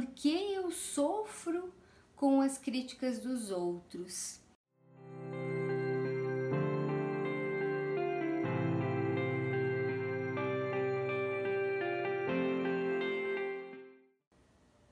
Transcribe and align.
por 0.00 0.06
que 0.06 0.54
eu 0.54 0.70
sofro 0.70 1.70
com 2.16 2.40
as 2.40 2.56
críticas 2.56 3.18
dos 3.18 3.50
outros. 3.50 4.40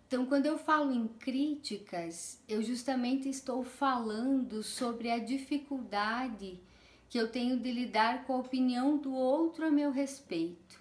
Então, 0.06 0.26
quando 0.26 0.44
eu 0.44 0.58
falo 0.58 0.92
em 0.92 1.08
críticas, 1.08 2.42
eu 2.46 2.62
justamente 2.62 3.30
estou 3.30 3.64
falando 3.64 4.62
sobre 4.62 5.10
a 5.10 5.18
dificuldade 5.18 6.60
que 7.08 7.16
eu 7.16 7.30
tenho 7.30 7.58
de 7.58 7.72
lidar 7.72 8.26
com 8.26 8.34
a 8.34 8.40
opinião 8.40 8.98
do 8.98 9.14
outro 9.14 9.64
a 9.64 9.70
meu 9.70 9.90
respeito 9.90 10.77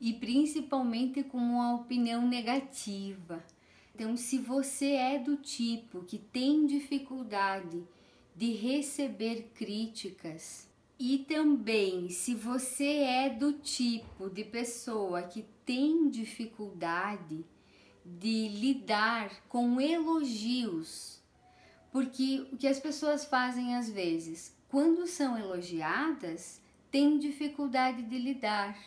e 0.00 0.12
principalmente 0.14 1.22
com 1.22 1.38
uma 1.38 1.74
opinião 1.74 2.26
negativa. 2.26 3.44
Então, 3.94 4.16
se 4.16 4.38
você 4.38 4.92
é 4.92 5.18
do 5.18 5.36
tipo 5.36 6.02
que 6.04 6.18
tem 6.18 6.64
dificuldade 6.64 7.84
de 8.34 8.52
receber 8.54 9.50
críticas, 9.54 10.70
e 10.98 11.18
também 11.18 12.10
se 12.10 12.34
você 12.34 12.98
é 12.98 13.30
do 13.30 13.54
tipo 13.54 14.28
de 14.28 14.44
pessoa 14.44 15.22
que 15.22 15.46
tem 15.64 16.10
dificuldade 16.10 17.44
de 18.04 18.48
lidar 18.48 19.30
com 19.48 19.80
elogios, 19.80 21.20
porque 21.90 22.46
o 22.52 22.56
que 22.56 22.66
as 22.66 22.78
pessoas 22.78 23.24
fazem 23.24 23.76
às 23.76 23.88
vezes, 23.88 24.54
quando 24.68 25.06
são 25.06 25.38
elogiadas, 25.38 26.60
têm 26.90 27.18
dificuldade 27.18 28.02
de 28.02 28.18
lidar, 28.18 28.78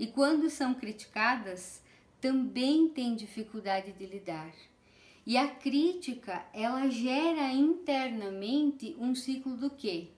e 0.00 0.06
quando 0.06 0.48
são 0.48 0.72
criticadas, 0.72 1.82
também 2.22 2.88
têm 2.88 3.14
dificuldade 3.14 3.92
de 3.92 4.06
lidar. 4.06 4.50
E 5.26 5.36
a 5.36 5.46
crítica, 5.46 6.42
ela 6.54 6.88
gera 6.88 7.52
internamente 7.52 8.96
um 8.98 9.14
ciclo 9.14 9.58
do 9.58 9.68
quê? 9.68 10.08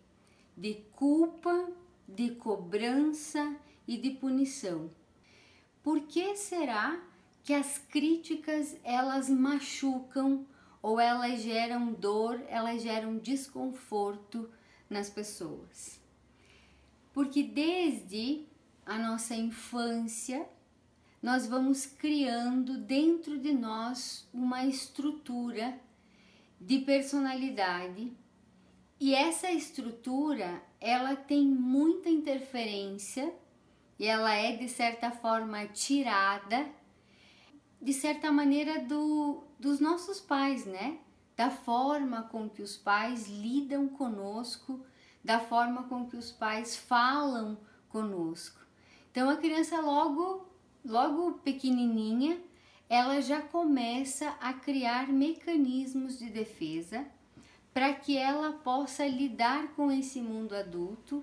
De 0.57 0.75
culpa, 0.93 1.69
de 2.07 2.31
cobrança 2.37 3.57
e 3.87 3.99
de 3.99 4.11
punição. 4.11 4.89
Por 5.83 6.03
que 6.03 6.37
será 6.37 7.03
que 7.43 7.53
as 7.53 7.77
críticas 7.77 8.77
elas 8.85 9.29
machucam 9.29 10.47
ou 10.81 11.01
elas 11.01 11.43
geram 11.43 11.93
dor, 11.93 12.41
elas 12.49 12.83
geram 12.83 13.19
desconforto 13.19 14.49
nas 14.89 15.11
pessoas. 15.11 16.01
Porque 17.13 17.43
desde 17.43 18.47
a 18.85 18.99
nossa 18.99 19.35
infância, 19.35 20.47
nós 21.23 21.47
vamos 21.47 21.87
criando 21.87 22.79
dentro 22.79 23.39
de 23.39 23.53
nós 23.53 24.29
uma 24.33 24.65
estrutura 24.65 25.79
de 26.61 26.79
personalidade 26.81 28.13
e 28.99 29.15
essa 29.15 29.51
estrutura 29.51 30.63
ela 30.81 31.17
tem 31.17 31.47
muita 31.47 32.09
interferência 32.09 33.33
e 33.99 34.07
ela 34.07 34.33
é 34.33 34.57
de 34.57 34.69
certa 34.69 35.11
forma 35.11 35.67
tirada 35.67 36.69
de 37.83 37.93
certa 37.93 38.31
maneira, 38.31 38.79
do, 38.85 39.43
dos 39.59 39.81
nossos 39.81 40.21
pais, 40.21 40.65
né? 40.65 41.01
Da 41.37 41.51
forma 41.51 42.23
com 42.23 42.49
que 42.49 42.63
os 42.63 42.77
pais 42.77 43.29
lidam 43.29 43.89
conosco, 43.89 44.87
da 45.25 45.41
forma 45.41 45.83
com 45.85 46.09
que 46.09 46.17
os 46.17 46.31
pais 46.31 46.77
falam 46.77 47.59
conosco. 47.89 48.62
Então 49.13 49.29
a 49.29 49.37
criança 49.37 49.79
logo, 49.79 50.47
logo 50.83 51.33
pequenininha, 51.45 52.41
ela 52.89 53.21
já 53.21 53.43
começa 53.43 54.31
a 54.41 54.55
criar 54.55 55.13
mecanismos 55.13 56.19
de 56.19 56.31
defesa 56.31 57.07
para 57.75 57.93
que 57.93 58.17
ela 58.17 58.53
possa 58.53 59.07
lidar 59.07 59.75
com 59.75 59.93
esse 59.93 60.21
mundo 60.21 60.55
adulto 60.55 61.23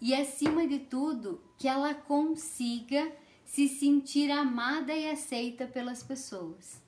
e 0.00 0.14
acima 0.14 0.66
de 0.66 0.78
tudo 0.78 1.40
que 1.58 1.68
ela 1.68 1.92
consiga 1.92 3.12
se 3.44 3.68
sentir 3.68 4.30
amada 4.30 4.94
e 4.94 5.08
aceita 5.08 5.66
pelas 5.66 6.02
pessoas. 6.02 6.82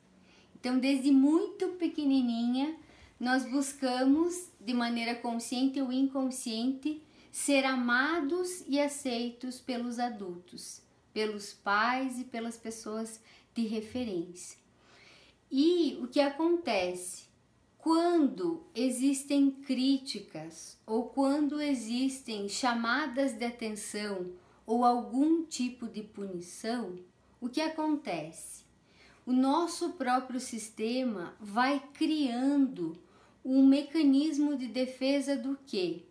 Então, 0.58 0.78
desde 0.78 1.10
muito 1.10 1.68
pequenininha, 1.78 2.74
nós 3.20 3.44
buscamos, 3.44 4.50
de 4.58 4.72
maneira 4.72 5.14
consciente 5.14 5.80
ou 5.80 5.92
inconsciente, 5.92 7.02
ser 7.30 7.64
amados 7.64 8.64
e 8.66 8.80
aceitos 8.80 9.60
pelos 9.60 9.98
adultos, 9.98 10.82
pelos 11.12 11.52
pais 11.52 12.18
e 12.18 12.24
pelas 12.24 12.56
pessoas 12.56 13.20
de 13.54 13.66
referência. 13.66 14.58
E 15.50 15.98
o 16.02 16.08
que 16.08 16.20
acontece 16.20 17.28
quando 17.78 18.66
existem 18.74 19.50
críticas 19.50 20.76
ou 20.84 21.04
quando 21.04 21.60
existem 21.60 22.48
chamadas 22.48 23.32
de 23.32 23.44
atenção 23.44 24.32
ou 24.66 24.84
algum 24.84 25.44
tipo 25.44 25.86
de 25.86 26.02
punição, 26.02 26.98
o 27.40 27.48
que 27.48 27.60
acontece? 27.60 28.64
O 29.24 29.32
nosso 29.32 29.90
próprio 29.90 30.40
sistema 30.40 31.36
vai 31.40 31.80
criando 31.94 32.98
um 33.44 33.66
mecanismo 33.66 34.56
de 34.56 34.66
defesa 34.66 35.36
do 35.36 35.56
que? 35.66 36.07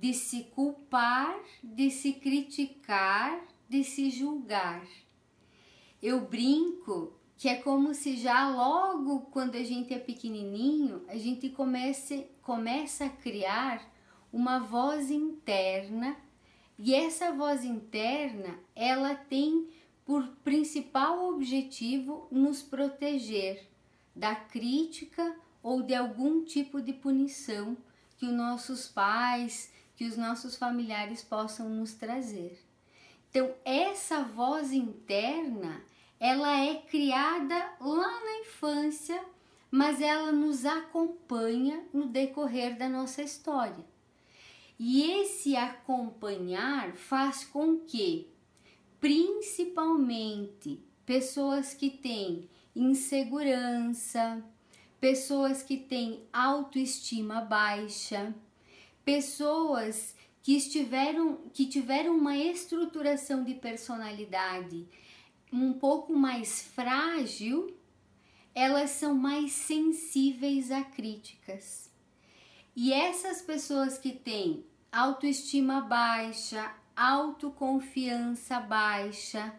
De 0.00 0.14
se 0.14 0.44
culpar, 0.54 1.38
de 1.62 1.90
se 1.90 2.14
criticar, 2.14 3.40
de 3.68 3.84
se 3.84 4.10
julgar. 4.10 4.86
Eu 6.02 6.22
brinco 6.22 7.12
que 7.36 7.48
é 7.48 7.56
como 7.56 7.94
se 7.94 8.16
já 8.16 8.48
logo 8.48 9.20
quando 9.30 9.56
a 9.56 9.62
gente 9.62 9.92
é 9.92 9.98
pequenininho, 9.98 11.04
a 11.08 11.16
gente 11.16 11.48
comece, 11.50 12.26
começa 12.42 13.04
a 13.04 13.10
criar 13.10 13.82
uma 14.32 14.58
voz 14.58 15.10
interna 15.10 16.16
e 16.82 16.94
essa 16.94 17.30
voz 17.30 17.62
interna, 17.62 18.58
ela 18.74 19.14
tem 19.14 19.68
por 20.02 20.26
principal 20.42 21.28
objetivo 21.28 22.26
nos 22.30 22.62
proteger 22.62 23.68
da 24.16 24.34
crítica 24.34 25.36
ou 25.62 25.82
de 25.82 25.94
algum 25.94 26.42
tipo 26.42 26.80
de 26.80 26.94
punição 26.94 27.76
que 28.16 28.24
os 28.24 28.32
nossos 28.32 28.88
pais, 28.88 29.70
que 30.00 30.06
os 30.06 30.16
nossos 30.16 30.56
familiares 30.56 31.22
possam 31.22 31.68
nos 31.68 31.92
trazer. 31.92 32.58
Então, 33.28 33.54
essa 33.66 34.22
voz 34.22 34.72
interna, 34.72 35.84
ela 36.18 36.58
é 36.58 36.76
criada 36.76 37.54
lá 37.78 38.24
na 38.24 38.38
infância, 38.38 39.22
mas 39.70 40.00
ela 40.00 40.32
nos 40.32 40.64
acompanha 40.64 41.84
no 41.92 42.06
decorrer 42.06 42.78
da 42.78 42.88
nossa 42.88 43.22
história. 43.22 43.84
E 44.78 45.02
esse 45.20 45.54
acompanhar 45.54 46.92
faz 46.94 47.44
com 47.44 47.80
que, 47.80 48.26
principalmente, 48.98 50.82
pessoas 51.04 51.74
que 51.74 51.90
têm 51.90 52.48
insegurança, 52.74 54.42
pessoas 54.98 55.62
que 55.62 55.76
têm 55.76 56.24
autoestima 56.32 57.42
baixa, 57.42 58.34
pessoas 59.10 60.14
que 60.40 60.56
estiveram 60.56 61.38
que 61.52 61.66
tiveram 61.66 62.16
uma 62.16 62.36
estruturação 62.36 63.42
de 63.42 63.54
personalidade 63.54 64.86
um 65.52 65.72
pouco 65.72 66.14
mais 66.14 66.62
frágil, 66.62 67.76
elas 68.54 68.90
são 68.90 69.12
mais 69.16 69.50
sensíveis 69.50 70.70
a 70.70 70.84
críticas. 70.84 71.90
E 72.76 72.92
essas 72.92 73.42
pessoas 73.42 73.98
que 73.98 74.12
têm 74.12 74.64
autoestima 74.92 75.80
baixa, 75.80 76.72
autoconfiança 76.94 78.60
baixa, 78.60 79.52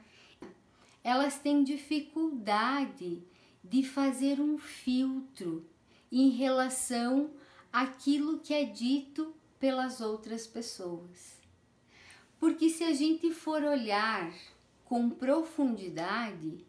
elas 1.03 1.37
têm 1.39 1.61
dificuldade 1.61 3.21
de 3.61 3.83
fazer 3.83 4.39
um 4.39 4.57
filtro 4.57 5.69
em 6.09 6.29
relação 6.29 7.31
àquilo 7.69 8.39
que 8.39 8.53
é 8.53 8.63
dito 8.63 9.35
pelas 9.61 10.01
outras 10.01 10.47
pessoas. 10.47 11.39
Porque 12.39 12.67
se 12.67 12.83
a 12.83 12.93
gente 12.93 13.31
for 13.31 13.63
olhar 13.63 14.33
com 14.83 15.07
profundidade, 15.07 16.65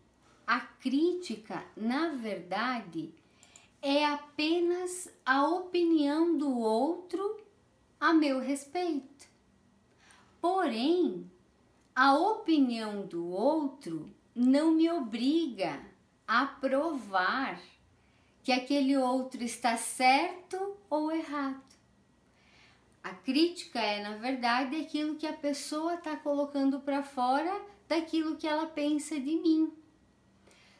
a 0.46 0.60
crítica, 0.60 1.64
na 1.74 2.10
verdade, 2.10 3.14
é 3.80 4.04
apenas 4.04 5.08
a 5.24 5.48
opinião 5.48 6.36
do 6.36 6.58
outro 6.58 7.40
a 7.98 8.12
meu 8.12 8.38
respeito. 8.38 9.26
Porém, 10.38 11.30
a 11.96 12.14
opinião 12.14 13.06
do 13.06 13.26
outro 13.26 14.10
não 14.34 14.72
me 14.72 14.90
obriga 14.90 15.80
a 16.28 16.44
provar 16.44 17.58
que 18.42 18.52
aquele 18.52 18.98
outro 18.98 19.42
está 19.42 19.78
certo 19.78 20.76
ou 20.90 21.10
errado. 21.10 21.71
A 23.02 23.10
crítica 23.10 23.80
é, 23.80 24.02
na 24.02 24.16
verdade, 24.16 24.76
aquilo 24.76 25.16
que 25.16 25.26
a 25.26 25.32
pessoa 25.32 25.94
está 25.94 26.16
colocando 26.16 26.80
para 26.80 27.02
fora 27.02 27.60
daquilo 27.88 28.36
que 28.36 28.46
ela 28.46 28.66
pensa 28.66 29.18
de 29.18 29.36
mim. 29.36 29.72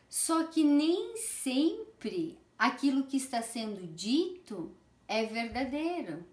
Só 0.08 0.44
que 0.44 0.62
nem 0.62 1.16
sempre 1.16 2.38
aquilo 2.58 3.04
que 3.04 3.16
está 3.16 3.42
sendo 3.42 3.86
dito 3.86 4.72
é 5.08 5.24
verdadeiro. 5.24 6.24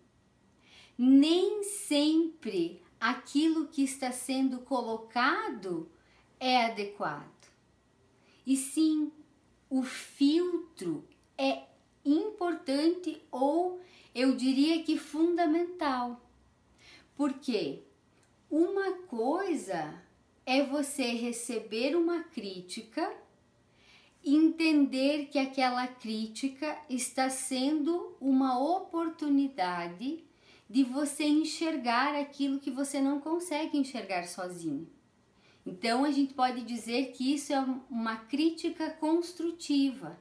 Nem 0.98 1.64
sempre 1.64 2.82
aquilo 3.00 3.68
que 3.68 3.84
está 3.84 4.12
sendo 4.12 4.60
colocado 4.60 5.90
é 6.40 6.66
adequado. 6.66 7.50
E 8.46 8.56
sim, 8.56 9.12
o 9.70 9.82
filtro 9.82 11.08
é 11.38 11.64
importante 12.04 13.22
ou 13.32 13.82
eu 14.14 14.36
diria 14.36 14.84
que 14.84 14.98
fundamental. 14.98 16.22
Porque 17.16 17.84
uma 18.50 18.94
coisa 19.08 20.02
é 20.46 20.64
você 20.64 21.04
receber 21.04 21.96
uma 21.96 22.24
crítica, 22.24 23.14
entender 24.26 25.28
que 25.28 25.38
aquela 25.38 25.88
crítica 25.88 26.78
está 26.90 27.30
sendo 27.30 28.16
uma 28.20 28.60
oportunidade 28.60 30.24
de 30.70 30.84
você 30.84 31.26
enxergar 31.26 32.16
aquilo 32.16 32.60
que 32.60 32.70
você 32.70 33.02
não 33.02 33.20
consegue 33.20 33.78
enxergar 33.78 34.28
sozinho. 34.28 34.88
Então 35.66 36.04
a 36.04 36.12
gente 36.12 36.34
pode 36.34 36.62
dizer 36.64 37.12
que 37.12 37.34
isso 37.34 37.54
é 37.54 37.60
uma 37.90 38.16
crítica 38.16 38.90
construtiva. 38.90 40.18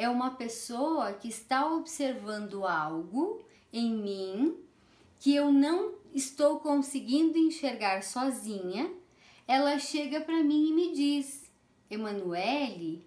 É 0.00 0.08
uma 0.08 0.30
pessoa 0.30 1.12
que 1.12 1.28
está 1.28 1.70
observando 1.74 2.64
algo 2.64 3.44
em 3.70 3.92
mim 3.92 4.56
que 5.18 5.34
eu 5.34 5.52
não 5.52 5.92
estou 6.14 6.58
conseguindo 6.58 7.36
enxergar 7.36 8.02
sozinha. 8.02 8.90
Ela 9.46 9.78
chega 9.78 10.22
para 10.22 10.42
mim 10.42 10.70
e 10.70 10.72
me 10.72 10.92
diz: 10.94 11.52
Emanuele, 11.90 13.06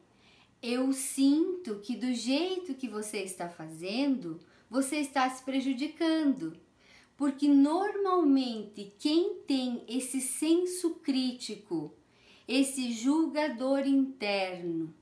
eu 0.61 0.93
sinto 0.93 1.79
que 1.79 1.95
do 1.95 2.13
jeito 2.13 2.75
que 2.75 2.87
você 2.87 3.23
está 3.23 3.49
fazendo, 3.49 4.39
você 4.69 4.97
está 4.97 5.27
se 5.31 5.43
prejudicando. 5.43 6.55
Porque 7.17 7.47
normalmente 7.47 8.93
quem 8.99 9.39
tem 9.47 9.83
esse 9.87 10.21
senso 10.21 10.91
crítico, 11.01 11.91
esse 12.47 12.91
julgador 12.91 13.87
interno, 13.87 14.93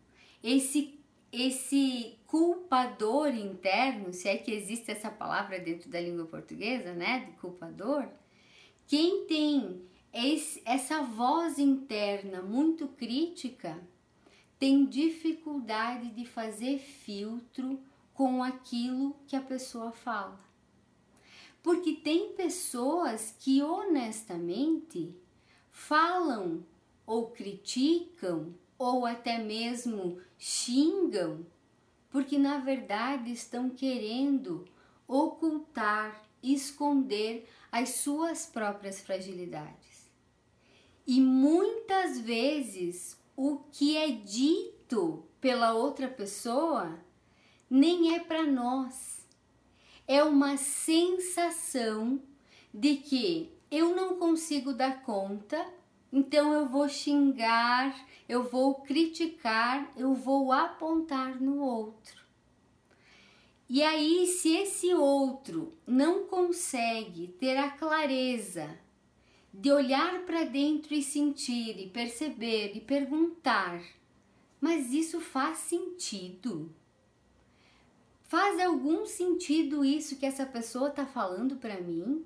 esse 0.41 1.00
esse 1.31 2.17
culpador 2.27 3.33
interno, 3.33 4.13
se 4.13 4.27
é 4.27 4.37
que 4.37 4.51
existe 4.51 4.91
essa 4.91 5.09
palavra 5.09 5.59
dentro 5.59 5.89
da 5.89 5.99
língua 5.99 6.25
portuguesa, 6.25 6.93
né, 6.93 7.25
de 7.25 7.31
culpador, 7.37 8.07
quem 8.85 9.25
tem 9.25 9.81
esse, 10.13 10.61
essa 10.65 11.01
voz 11.01 11.57
interna 11.57 12.41
muito 12.41 12.87
crítica 12.87 13.79
tem 14.59 14.85
dificuldade 14.85 16.09
de 16.09 16.25
fazer 16.25 16.77
filtro 16.77 17.79
com 18.13 18.43
aquilo 18.43 19.15
que 19.25 19.35
a 19.35 19.41
pessoa 19.41 19.91
fala. 19.91 20.39
Porque 21.63 21.93
tem 21.93 22.33
pessoas 22.33 23.35
que 23.39 23.61
honestamente 23.63 25.15
falam 25.69 26.65
ou 27.05 27.31
criticam 27.31 28.53
ou 28.77 29.05
até 29.05 29.37
mesmo 29.37 30.19
xingam, 30.43 31.45
porque 32.09 32.39
na 32.39 32.57
verdade 32.57 33.31
estão 33.31 33.69
querendo 33.69 34.65
ocultar, 35.07 36.27
esconder 36.41 37.47
as 37.71 37.89
suas 37.89 38.47
próprias 38.47 38.99
fragilidades. 38.99 40.09
E 41.05 41.21
muitas 41.21 42.19
vezes 42.19 43.19
o 43.35 43.59
que 43.71 43.95
é 43.95 44.09
dito 44.09 45.23
pela 45.39 45.75
outra 45.75 46.07
pessoa 46.07 46.99
nem 47.69 48.15
é 48.15 48.19
para 48.19 48.43
nós 48.43 49.27
é 50.07 50.23
uma 50.23 50.57
sensação 50.57 52.19
de 52.73 52.95
que 52.95 53.53
eu 53.69 53.95
não 53.95 54.17
consigo 54.17 54.73
dar 54.73 55.03
conta, 55.03 55.71
então 56.11 56.53
eu 56.53 56.67
vou 56.67 56.89
xingar, 56.89 57.95
eu 58.27 58.43
vou 58.43 58.75
criticar, 58.75 59.91
eu 59.95 60.13
vou 60.13 60.51
apontar 60.51 61.41
no 61.41 61.59
outro. 61.59 62.21
E 63.69 63.81
aí, 63.81 64.27
se 64.27 64.53
esse 64.53 64.93
outro 64.93 65.73
não 65.87 66.25
consegue 66.25 67.29
ter 67.39 67.55
a 67.55 67.71
clareza 67.71 68.77
de 69.53 69.71
olhar 69.71 70.25
para 70.25 70.43
dentro 70.43 70.93
e 70.93 71.01
sentir, 71.01 71.79
e 71.79 71.89
perceber 71.89 72.75
e 72.75 72.81
perguntar, 72.81 73.81
mas 74.59 74.93
isso 74.93 75.21
faz 75.21 75.59
sentido? 75.59 76.73
Faz 78.23 78.59
algum 78.59 79.05
sentido 79.05 79.83
isso 79.83 80.17
que 80.17 80.25
essa 80.25 80.45
pessoa 80.45 80.89
está 80.89 81.05
falando 81.05 81.55
para 81.57 81.81
mim? 81.81 82.25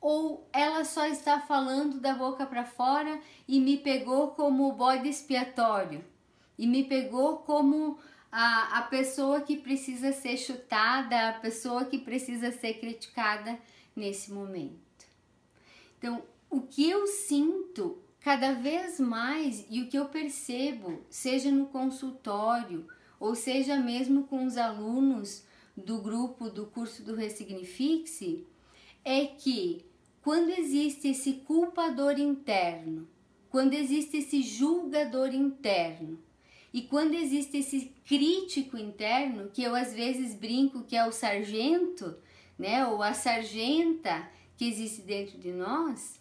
Ou 0.00 0.48
ela 0.52 0.84
só 0.84 1.06
está 1.06 1.40
falando 1.40 2.00
da 2.00 2.14
boca 2.14 2.46
para 2.46 2.64
fora 2.64 3.20
e 3.46 3.60
me 3.60 3.76
pegou 3.76 4.28
como 4.28 4.72
bode 4.72 5.08
expiatório? 5.08 6.04
E 6.56 6.66
me 6.66 6.84
pegou 6.84 7.38
como 7.38 7.98
a, 8.30 8.78
a 8.78 8.82
pessoa 8.82 9.40
que 9.40 9.56
precisa 9.56 10.12
ser 10.12 10.36
chutada, 10.36 11.28
a 11.28 11.32
pessoa 11.32 11.84
que 11.84 11.98
precisa 11.98 12.52
ser 12.52 12.74
criticada 12.74 13.58
nesse 13.94 14.32
momento. 14.32 15.06
Então, 15.98 16.22
o 16.48 16.60
que 16.60 16.88
eu 16.88 17.06
sinto 17.06 17.98
cada 18.20 18.52
vez 18.52 19.00
mais 19.00 19.66
e 19.70 19.82
o 19.82 19.88
que 19.88 19.98
eu 19.98 20.06
percebo, 20.06 21.02
seja 21.08 21.50
no 21.50 21.66
consultório, 21.66 22.86
ou 23.18 23.34
seja 23.34 23.76
mesmo 23.76 24.24
com 24.24 24.46
os 24.46 24.56
alunos 24.56 25.44
do 25.76 25.98
grupo 25.98 26.50
do 26.50 26.66
curso 26.66 27.02
do 27.02 27.14
Ressignifique-se, 27.14 28.46
é 29.04 29.26
que 29.26 29.84
quando 30.28 30.50
existe 30.50 31.08
esse 31.08 31.32
culpador 31.46 32.18
interno, 32.18 33.08
quando 33.48 33.72
existe 33.72 34.18
esse 34.18 34.42
julgador 34.42 35.32
interno 35.32 36.22
e 36.70 36.82
quando 36.82 37.14
existe 37.14 37.56
esse 37.56 37.94
crítico 38.04 38.76
interno, 38.76 39.48
que 39.48 39.62
eu 39.62 39.74
às 39.74 39.94
vezes 39.94 40.34
brinco 40.34 40.84
que 40.84 40.94
é 40.94 41.06
o 41.06 41.12
sargento, 41.12 42.14
né, 42.58 42.86
ou 42.86 43.02
a 43.02 43.14
sargenta 43.14 44.30
que 44.58 44.66
existe 44.66 45.00
dentro 45.00 45.38
de 45.38 45.50
nós, 45.50 46.20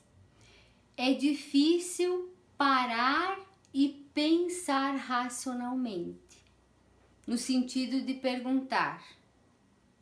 é 0.96 1.12
difícil 1.12 2.34
parar 2.58 3.38
e 3.74 4.08
pensar 4.14 4.96
racionalmente 4.96 6.18
no 7.28 7.38
sentido 7.38 8.00
de 8.06 8.14
perguntar: 8.14 9.06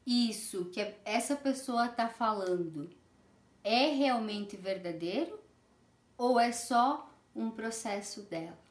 isso 0.05 0.65
que 0.65 0.93
essa 1.03 1.35
pessoa 1.35 1.87
está 1.87 2.07
falando 2.07 2.94
é 3.65 3.91
realmente 3.91 4.55
verdadeiro 4.55 5.39
ou 6.15 6.39
é 6.39 6.51
só 6.51 7.11
um 7.35 7.49
processo 7.49 8.21
dela? 8.21 8.63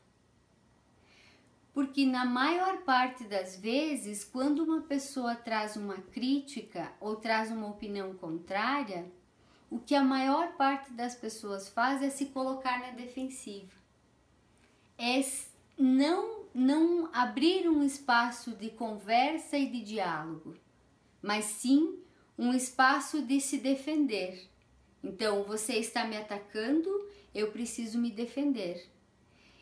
Porque 1.75 2.07
na 2.07 2.25
maior 2.25 2.83
parte 2.83 3.25
das 3.25 3.57
vezes, 3.57 4.23
quando 4.23 4.63
uma 4.63 4.83
pessoa 4.83 5.35
traz 5.35 5.75
uma 5.75 5.97
crítica 5.97 6.93
ou 7.01 7.17
traz 7.17 7.51
uma 7.51 7.67
opinião 7.67 8.15
contrária, 8.15 9.05
o 9.69 9.81
que 9.81 9.97
a 9.97 10.05
maior 10.05 10.53
parte 10.53 10.93
das 10.93 11.17
pessoas 11.17 11.69
faz 11.69 12.01
é 12.01 12.09
se 12.09 12.27
colocar 12.27 12.79
na 12.79 12.93
defensiva. 12.93 13.73
É 14.97 15.21
não 15.77 16.45
não 16.55 17.11
abrir 17.13 17.69
um 17.69 17.83
espaço 17.83 18.53
de 18.53 18.71
conversa 18.71 19.59
e 19.59 19.69
de 19.69 19.81
diálogo, 19.81 20.55
mas 21.21 21.47
sim 21.47 21.99
um 22.39 22.55
espaço 22.55 23.23
de 23.23 23.41
se 23.41 23.59
defender. 23.59 24.54
Então, 25.05 25.45
você 25.45 25.75
está 25.75 26.07
me 26.07 26.17
atacando, 26.17 26.89
eu 27.35 27.53
preciso 27.53 27.99
me 27.99 28.11
defender. 28.11 28.91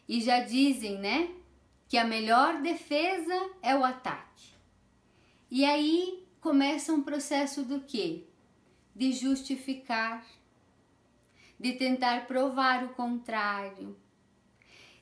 E 0.09 0.21
já 0.21 0.39
dizem, 0.39 0.99
né, 0.99 1.35
que 1.89 1.99
a 1.99 2.05
melhor 2.05 2.63
defesa 2.63 3.51
é 3.61 3.75
o 3.75 3.83
ataque. 3.83 4.53
E 5.51 5.65
aí 5.65 6.25
começa 6.41 6.93
um 6.93 7.03
processo 7.03 7.65
do 7.65 7.81
quê? 7.81 8.23
De 8.95 9.11
justificar, 9.11 10.25
de 11.59 11.73
tentar 11.73 12.29
provar 12.29 12.85
o 12.85 12.91
contrário, 12.91 13.97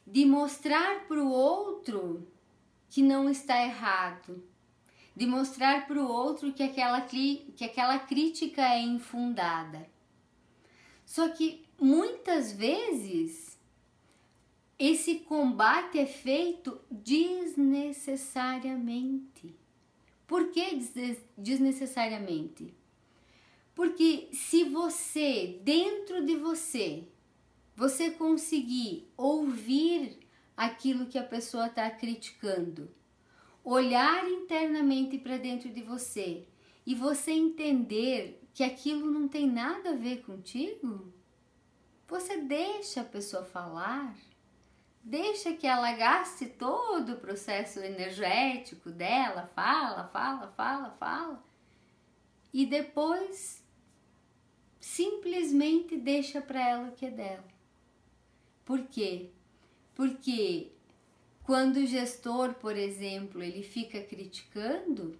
de 0.06 0.24
mostrar 0.24 1.06
para 1.06 1.22
o 1.22 1.30
outro 1.30 2.26
que 2.88 3.02
não 3.02 3.28
está 3.28 3.62
errado, 3.62 4.42
de 5.14 5.26
mostrar 5.26 5.86
para 5.86 6.02
o 6.02 6.08
outro 6.08 6.50
que 6.54 6.62
aquela, 6.62 7.02
que 7.02 7.62
aquela 7.62 7.98
crítica 7.98 8.62
é 8.62 8.80
infundada. 8.80 9.99
Só 11.10 11.28
que 11.30 11.66
muitas 11.76 12.52
vezes 12.52 13.58
esse 14.78 15.16
combate 15.16 15.98
é 15.98 16.06
feito 16.06 16.80
desnecessariamente. 16.88 19.52
Por 20.24 20.52
que 20.52 20.80
desnecessariamente? 21.36 22.72
Porque 23.74 24.28
se 24.32 24.62
você, 24.62 25.58
dentro 25.64 26.24
de 26.24 26.36
você, 26.36 27.08
você 27.74 28.12
conseguir 28.12 29.10
ouvir 29.16 30.16
aquilo 30.56 31.06
que 31.06 31.18
a 31.18 31.24
pessoa 31.24 31.66
está 31.66 31.90
criticando. 31.90 32.88
Olhar 33.64 34.30
internamente 34.30 35.18
para 35.18 35.38
dentro 35.38 35.70
de 35.70 35.82
você 35.82 36.46
e 36.86 36.94
você 36.94 37.32
entender 37.32 38.39
que 38.52 38.64
aquilo 38.64 39.10
não 39.10 39.28
tem 39.28 39.50
nada 39.50 39.90
a 39.90 39.96
ver 39.96 40.22
contigo, 40.22 41.12
você 42.08 42.38
deixa 42.38 43.02
a 43.02 43.04
pessoa 43.04 43.44
falar, 43.44 44.16
deixa 45.02 45.52
que 45.52 45.66
ela 45.66 45.92
gaste 45.92 46.46
todo 46.46 47.12
o 47.12 47.20
processo 47.20 47.78
energético 47.78 48.90
dela, 48.90 49.46
fala, 49.54 50.08
fala, 50.08 50.48
fala, 50.56 50.90
fala, 50.98 51.44
e 52.52 52.66
depois 52.66 53.62
simplesmente 54.80 55.96
deixa 55.96 56.40
para 56.40 56.68
ela 56.68 56.88
o 56.88 56.92
que 56.92 57.06
é 57.06 57.10
dela. 57.10 57.44
Por 58.64 58.82
quê? 58.86 59.30
Porque 59.94 60.72
quando 61.44 61.76
o 61.76 61.86
gestor, 61.86 62.54
por 62.54 62.76
exemplo, 62.76 63.42
ele 63.42 63.62
fica 63.62 64.00
criticando, 64.00 65.18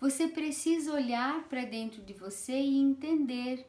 você 0.00 0.26
precisa 0.26 0.94
olhar 0.94 1.46
para 1.48 1.64
dentro 1.64 2.02
de 2.02 2.14
você 2.14 2.58
e 2.58 2.78
entender 2.78 3.66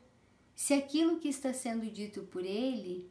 se 0.56 0.74
aquilo 0.74 1.20
que 1.20 1.28
está 1.28 1.54
sendo 1.54 1.86
dito 1.86 2.22
por 2.24 2.46
ele 2.46 3.10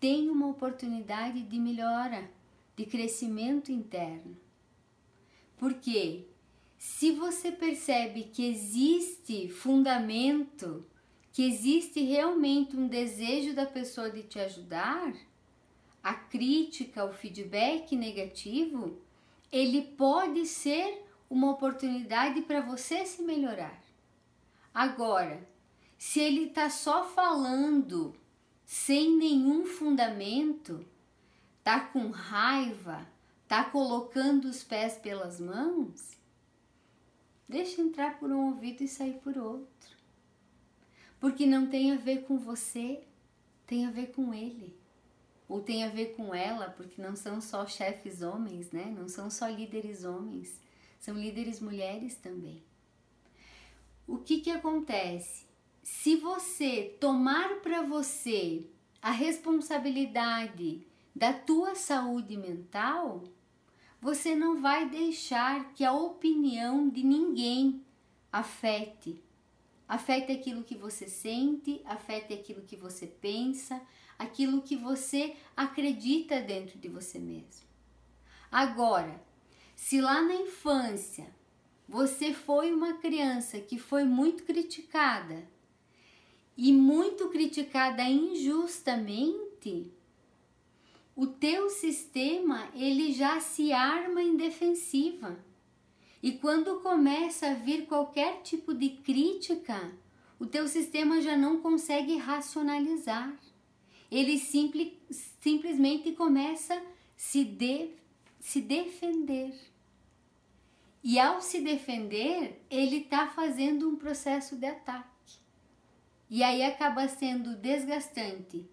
tem 0.00 0.30
uma 0.30 0.48
oportunidade 0.48 1.42
de 1.42 1.58
melhora, 1.58 2.30
de 2.74 2.86
crescimento 2.86 3.70
interno. 3.70 4.36
Porque 5.58 6.26
se 6.78 7.12
você 7.12 7.52
percebe 7.52 8.24
que 8.24 8.44
existe 8.44 9.48
fundamento, 9.48 10.84
que 11.30 11.44
existe 11.44 12.00
realmente 12.00 12.76
um 12.76 12.88
desejo 12.88 13.54
da 13.54 13.66
pessoa 13.66 14.10
de 14.10 14.22
te 14.22 14.40
ajudar, 14.40 15.14
a 16.02 16.14
crítica, 16.14 17.04
o 17.04 17.12
feedback 17.12 17.94
negativo, 17.94 18.98
ele 19.52 19.82
pode 19.82 20.46
ser 20.46 21.04
uma 21.32 21.50
oportunidade 21.50 22.42
para 22.42 22.60
você 22.60 23.06
se 23.06 23.22
melhorar. 23.22 23.82
Agora, 24.74 25.42
se 25.96 26.20
ele 26.20 26.48
está 26.48 26.68
só 26.68 27.06
falando 27.08 28.14
sem 28.66 29.16
nenhum 29.16 29.64
fundamento, 29.64 30.84
tá 31.64 31.80
com 31.80 32.10
raiva, 32.10 33.06
tá 33.48 33.64
colocando 33.64 34.44
os 34.44 34.62
pés 34.62 34.98
pelas 34.98 35.40
mãos, 35.40 36.18
deixa 37.48 37.80
entrar 37.80 38.18
por 38.18 38.30
um 38.30 38.48
ouvido 38.48 38.82
e 38.82 38.88
sair 38.88 39.14
por 39.14 39.38
outro. 39.38 39.96
Porque 41.18 41.46
não 41.46 41.66
tem 41.66 41.92
a 41.92 41.96
ver 41.96 42.24
com 42.24 42.38
você, 42.38 43.04
tem 43.66 43.86
a 43.86 43.90
ver 43.90 44.08
com 44.08 44.34
ele. 44.34 44.76
Ou 45.48 45.62
tem 45.62 45.84
a 45.84 45.88
ver 45.88 46.14
com 46.14 46.34
ela, 46.34 46.68
porque 46.68 47.00
não 47.00 47.16
são 47.16 47.40
só 47.40 47.66
chefes 47.66 48.20
homens, 48.20 48.70
né? 48.70 48.94
Não 48.98 49.08
são 49.08 49.30
só 49.30 49.46
líderes 49.48 50.04
homens 50.04 50.61
são 51.02 51.18
líderes 51.18 51.58
mulheres 51.58 52.14
também. 52.14 52.62
O 54.06 54.18
que 54.18 54.40
que 54.40 54.52
acontece? 54.52 55.46
Se 55.82 56.14
você 56.14 56.96
tomar 57.00 57.56
para 57.60 57.82
você 57.82 58.64
a 59.00 59.10
responsabilidade 59.10 60.86
da 61.14 61.32
tua 61.32 61.74
saúde 61.74 62.36
mental, 62.36 63.24
você 64.00 64.36
não 64.36 64.62
vai 64.62 64.88
deixar 64.88 65.72
que 65.74 65.84
a 65.84 65.92
opinião 65.92 66.88
de 66.88 67.02
ninguém 67.02 67.84
afete. 68.30 69.20
Afete 69.88 70.30
aquilo 70.30 70.62
que 70.62 70.76
você 70.76 71.08
sente, 71.08 71.82
afete 71.84 72.32
aquilo 72.32 72.62
que 72.62 72.76
você 72.76 73.08
pensa, 73.08 73.82
aquilo 74.16 74.62
que 74.62 74.76
você 74.76 75.34
acredita 75.56 76.40
dentro 76.40 76.78
de 76.78 76.88
você 76.88 77.18
mesmo. 77.18 77.66
Agora, 78.52 79.20
se 79.82 80.00
lá 80.00 80.22
na 80.22 80.36
infância 80.36 81.26
você 81.88 82.32
foi 82.32 82.72
uma 82.72 82.94
criança 82.94 83.58
que 83.58 83.76
foi 83.76 84.04
muito 84.04 84.44
criticada 84.44 85.44
e 86.56 86.72
muito 86.72 87.28
criticada 87.30 88.04
injustamente, 88.04 89.92
o 91.16 91.26
teu 91.26 91.68
sistema 91.68 92.68
ele 92.76 93.12
já 93.12 93.40
se 93.40 93.72
arma 93.72 94.22
em 94.22 94.36
defensiva. 94.36 95.44
E 96.22 96.30
quando 96.30 96.78
começa 96.78 97.48
a 97.48 97.54
vir 97.54 97.86
qualquer 97.86 98.40
tipo 98.42 98.72
de 98.72 98.88
crítica, 98.88 99.92
o 100.38 100.46
teu 100.46 100.68
sistema 100.68 101.20
já 101.20 101.36
não 101.36 101.60
consegue 101.60 102.16
racionalizar. 102.16 103.36
Ele 104.08 104.38
simple, 104.38 104.96
simplesmente 105.10 106.12
começa 106.12 106.72
a 106.72 106.82
se, 107.16 107.42
de, 107.42 107.90
se 108.38 108.60
defender. 108.60 109.71
E 111.02 111.18
ao 111.18 111.40
se 111.40 111.60
defender, 111.60 112.64
ele 112.70 112.98
está 112.98 113.26
fazendo 113.26 113.88
um 113.88 113.96
processo 113.96 114.56
de 114.56 114.66
ataque. 114.66 115.10
E 116.30 116.42
aí 116.42 116.62
acaba 116.62 117.08
sendo 117.08 117.56
desgastante, 117.56 118.64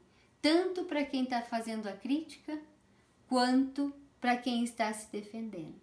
tanto 0.42 0.86
para 0.86 1.04
quem 1.04 1.24
está 1.24 1.42
fazendo 1.42 1.88
a 1.88 1.94
crítica, 1.94 2.62
quanto 3.28 3.94
para 4.22 4.38
quem 4.38 4.64
está 4.64 4.94
se 4.94 5.12
defendendo. 5.12 5.82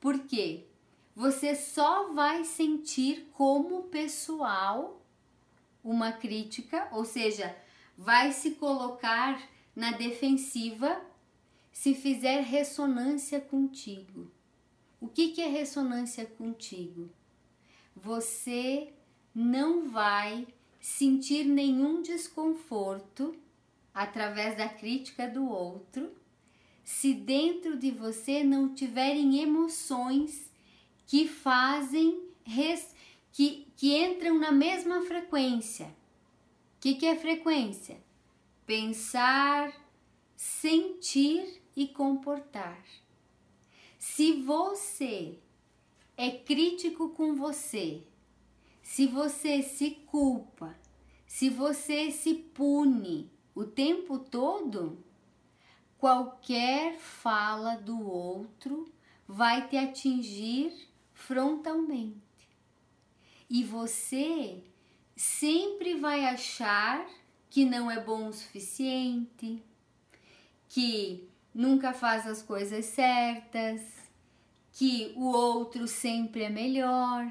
Por 0.00 0.20
quê? 0.20 0.66
Você 1.14 1.54
só 1.54 2.12
vai 2.12 2.44
sentir 2.44 3.28
como 3.32 3.84
pessoal 3.84 5.02
uma 5.84 6.12
crítica, 6.12 6.88
ou 6.92 7.04
seja, 7.04 7.54
vai 7.98 8.32
se 8.32 8.52
colocar 8.52 9.42
na 9.74 9.92
defensiva 9.92 11.00
se 11.72 11.94
fizer 11.94 12.42
ressonância 12.42 13.40
contigo. 13.40 14.30
O 15.02 15.08
que, 15.08 15.30
que 15.32 15.42
é 15.42 15.48
ressonância 15.48 16.24
contigo? 16.24 17.10
Você 17.96 18.92
não 19.34 19.90
vai 19.90 20.46
sentir 20.80 21.44
nenhum 21.44 22.02
desconforto 22.02 23.34
através 23.92 24.56
da 24.56 24.68
crítica 24.68 25.26
do 25.26 25.44
outro 25.48 26.12
se 26.84 27.12
dentro 27.14 27.76
de 27.76 27.90
você 27.90 28.44
não 28.44 28.72
tiverem 28.72 29.40
emoções 29.40 30.48
que 31.04 31.26
fazem 31.26 32.22
que, 33.32 33.66
que 33.76 33.96
entram 33.96 34.38
na 34.38 34.52
mesma 34.52 35.02
frequência. 35.02 35.86
O 35.86 36.80
que, 36.80 36.94
que 36.94 37.06
é 37.06 37.16
frequência? 37.16 38.00
Pensar, 38.64 39.72
sentir 40.36 41.60
e 41.74 41.88
comportar. 41.88 43.01
Se 44.04 44.32
você 44.32 45.38
é 46.16 46.28
crítico 46.28 47.10
com 47.10 47.36
você, 47.36 48.02
se 48.82 49.06
você 49.06 49.62
se 49.62 49.92
culpa, 49.92 50.76
se 51.24 51.48
você 51.48 52.10
se 52.10 52.34
pune 52.34 53.30
o 53.54 53.64
tempo 53.64 54.18
todo, 54.18 54.98
qualquer 55.98 56.98
fala 56.98 57.76
do 57.76 58.04
outro 58.04 58.92
vai 59.28 59.68
te 59.68 59.76
atingir 59.76 60.88
frontalmente. 61.14 62.48
E 63.48 63.62
você 63.62 64.64
sempre 65.14 65.94
vai 65.94 66.24
achar 66.24 67.08
que 67.48 67.64
não 67.64 67.88
é 67.88 68.02
bom 68.02 68.30
o 68.30 68.32
suficiente, 68.32 69.62
que 70.68 71.31
nunca 71.54 71.92
faz 71.92 72.26
as 72.26 72.42
coisas 72.42 72.84
certas, 72.86 73.80
que 74.72 75.12
o 75.16 75.26
outro 75.26 75.86
sempre 75.86 76.44
é 76.44 76.50
melhor. 76.50 77.30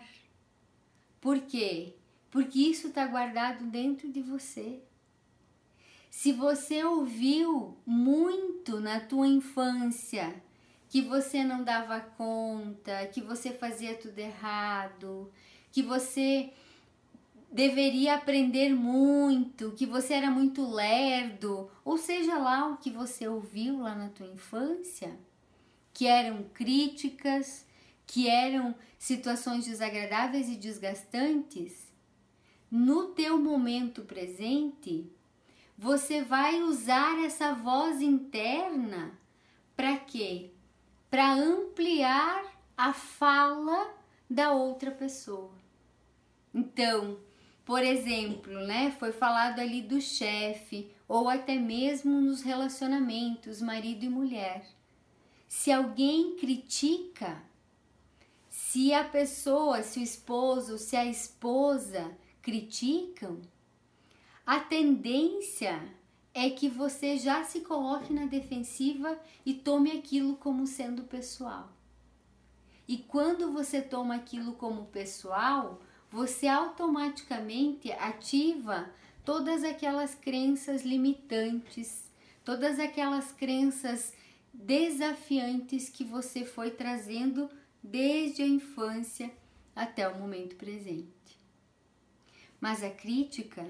Por 1.19 1.39
quê? 1.41 1.95
Porque 2.29 2.59
isso 2.59 2.87
está 2.87 3.05
guardado 3.07 3.65
dentro 3.65 4.11
de 4.11 4.21
você. 4.21 4.79
Se 6.09 6.31
você 6.31 6.83
ouviu 6.83 7.77
muito 7.85 8.79
na 8.79 8.99
tua 8.99 9.27
infância 9.27 10.41
que 10.89 11.01
você 11.01 11.43
não 11.43 11.63
dava 11.63 12.01
conta, 12.01 13.07
que 13.07 13.21
você 13.21 13.51
fazia 13.51 13.95
tudo 13.95 14.19
errado, 14.19 15.31
que 15.71 15.81
você 15.81 16.51
deveria 17.51 18.15
aprender 18.15 18.73
muito, 18.73 19.71
que 19.71 19.85
você 19.85 20.13
era 20.13 20.31
muito 20.31 20.65
lerdo, 20.65 21.69
ou 21.83 21.97
seja 21.97 22.37
lá 22.37 22.67
o 22.67 22.77
que 22.77 22.89
você 22.89 23.27
ouviu 23.27 23.81
lá 23.81 23.93
na 23.93 24.09
tua 24.09 24.27
infância, 24.27 25.19
que 25.93 26.07
eram 26.07 26.43
críticas, 26.53 27.65
que 28.07 28.29
eram 28.29 28.73
situações 28.97 29.65
desagradáveis 29.65 30.47
e 30.47 30.55
desgastantes, 30.55 31.91
no 32.69 33.07
teu 33.07 33.37
momento 33.37 34.03
presente, 34.03 35.11
você 35.77 36.23
vai 36.23 36.61
usar 36.61 37.21
essa 37.21 37.53
voz 37.53 38.01
interna 38.01 39.11
para 39.75 39.97
quê? 39.97 40.51
Para 41.09 41.33
ampliar 41.33 42.45
a 42.77 42.93
fala 42.93 43.93
da 44.29 44.53
outra 44.53 44.89
pessoa. 44.91 45.51
Então, 46.53 47.17
por 47.71 47.85
exemplo, 47.85 48.51
né, 48.67 48.91
foi 48.99 49.13
falado 49.13 49.61
ali 49.61 49.81
do 49.81 50.01
chefe 50.01 50.91
ou 51.07 51.29
até 51.29 51.55
mesmo 51.55 52.19
nos 52.19 52.41
relacionamentos 52.41 53.61
marido 53.61 54.03
e 54.03 54.09
mulher. 54.09 54.67
Se 55.47 55.71
alguém 55.71 56.35
critica, 56.35 57.41
se 58.49 58.93
a 58.93 59.05
pessoa, 59.05 59.83
se 59.83 60.01
o 60.01 60.03
esposo, 60.03 60.77
se 60.77 60.97
a 60.97 61.05
esposa 61.05 62.11
criticam, 62.41 63.39
a 64.45 64.59
tendência 64.59 65.81
é 66.33 66.49
que 66.49 66.67
você 66.67 67.17
já 67.17 67.45
se 67.45 67.61
coloque 67.61 68.11
na 68.11 68.25
defensiva 68.25 69.17
e 69.45 69.53
tome 69.53 69.93
aquilo 69.93 70.35
como 70.35 70.67
sendo 70.67 71.03
pessoal. 71.03 71.71
E 72.85 72.97
quando 72.97 73.49
você 73.49 73.81
toma 73.81 74.15
aquilo 74.15 74.55
como 74.55 74.87
pessoal, 74.87 75.79
você 76.11 76.47
automaticamente 76.47 77.89
ativa 77.93 78.93
todas 79.23 79.63
aquelas 79.63 80.13
crenças 80.13 80.83
limitantes, 80.83 82.03
todas 82.43 82.79
aquelas 82.79 83.31
crenças 83.31 84.13
desafiantes 84.53 85.87
que 85.87 86.03
você 86.03 86.43
foi 86.43 86.69
trazendo 86.71 87.49
desde 87.81 88.41
a 88.41 88.47
infância 88.47 89.31
até 89.73 90.07
o 90.09 90.19
momento 90.19 90.57
presente. 90.57 91.09
Mas 92.59 92.83
a 92.83 92.89
crítica 92.89 93.65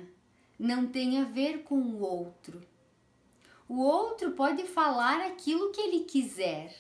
não 0.58 0.88
tem 0.88 1.20
a 1.20 1.26
ver 1.26 1.64
com 1.64 1.76
o 1.76 2.00
outro. 2.00 2.62
O 3.70 3.78
outro 3.80 4.32
pode 4.32 4.66
falar 4.66 5.22
aquilo 5.22 5.72
que 5.72 5.80
ele 5.80 6.06
quiser. 6.06 6.76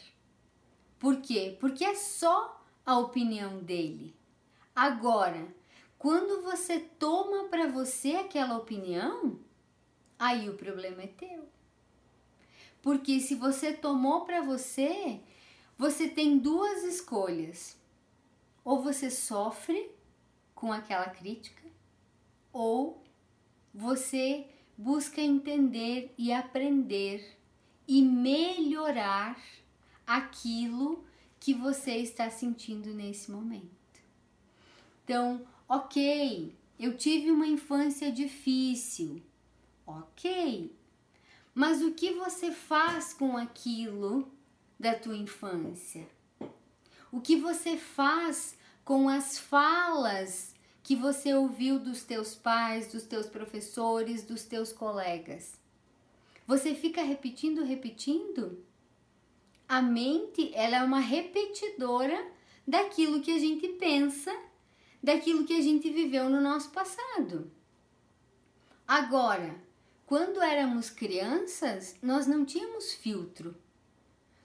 Por 0.97 1.21
quê? 1.21 1.55
Porque 1.59 1.85
é 1.85 1.95
só 1.95 2.61
a 2.83 2.97
opinião 2.97 3.59
dele. 3.59 4.13
Agora, 4.81 5.47
quando 5.95 6.41
você 6.41 6.79
toma 6.79 7.49
para 7.49 7.67
você 7.67 8.13
aquela 8.13 8.57
opinião, 8.57 9.39
aí 10.17 10.49
o 10.49 10.57
problema 10.57 11.03
é 11.03 11.07
teu. 11.07 11.47
Porque 12.81 13.19
se 13.19 13.35
você 13.35 13.73
tomou 13.73 14.25
para 14.25 14.41
você, 14.41 15.21
você 15.77 16.07
tem 16.09 16.39
duas 16.39 16.83
escolhas. 16.83 17.77
Ou 18.65 18.81
você 18.81 19.11
sofre 19.11 19.91
com 20.55 20.73
aquela 20.73 21.11
crítica, 21.11 21.61
ou 22.51 23.03
você 23.71 24.47
busca 24.75 25.21
entender 25.21 26.11
e 26.17 26.33
aprender 26.33 27.37
e 27.87 28.01
melhorar 28.01 29.39
aquilo 30.07 31.05
que 31.39 31.53
você 31.53 31.97
está 31.97 32.31
sentindo 32.31 32.91
nesse 32.95 33.29
momento. 33.29 33.80
Então, 35.11 35.45
ok, 35.67 36.55
eu 36.79 36.95
tive 36.95 37.31
uma 37.31 37.45
infância 37.45 38.09
difícil, 38.09 39.21
ok, 39.85 40.73
mas 41.53 41.81
o 41.81 41.91
que 41.91 42.13
você 42.13 42.49
faz 42.49 43.13
com 43.13 43.35
aquilo 43.35 44.31
da 44.79 44.95
tua 44.95 45.17
infância? 45.17 46.07
O 47.11 47.19
que 47.19 47.35
você 47.35 47.75
faz 47.75 48.55
com 48.85 49.09
as 49.09 49.37
falas 49.37 50.55
que 50.81 50.95
você 50.95 51.33
ouviu 51.33 51.77
dos 51.77 52.05
teus 52.05 52.33
pais, 52.33 52.89
dos 52.89 53.03
teus 53.03 53.27
professores, 53.27 54.23
dos 54.23 54.45
teus 54.45 54.71
colegas? 54.71 55.59
Você 56.47 56.73
fica 56.73 57.03
repetindo, 57.03 57.65
repetindo? 57.65 58.63
A 59.67 59.81
mente, 59.81 60.53
ela 60.53 60.77
é 60.77 60.83
uma 60.83 61.01
repetidora 61.01 62.31
daquilo 62.65 63.19
que 63.19 63.31
a 63.31 63.39
gente 63.39 63.67
pensa, 63.73 64.33
daquilo 65.01 65.45
que 65.45 65.57
a 65.57 65.61
gente 65.61 65.89
viveu 65.89 66.29
no 66.29 66.41
nosso 66.41 66.69
passado. 66.71 67.51
Agora, 68.87 69.55
quando 70.05 70.41
éramos 70.41 70.89
crianças, 70.89 71.95
nós 72.01 72.27
não 72.27 72.43
tínhamos 72.43 72.93
filtro. 72.93 73.55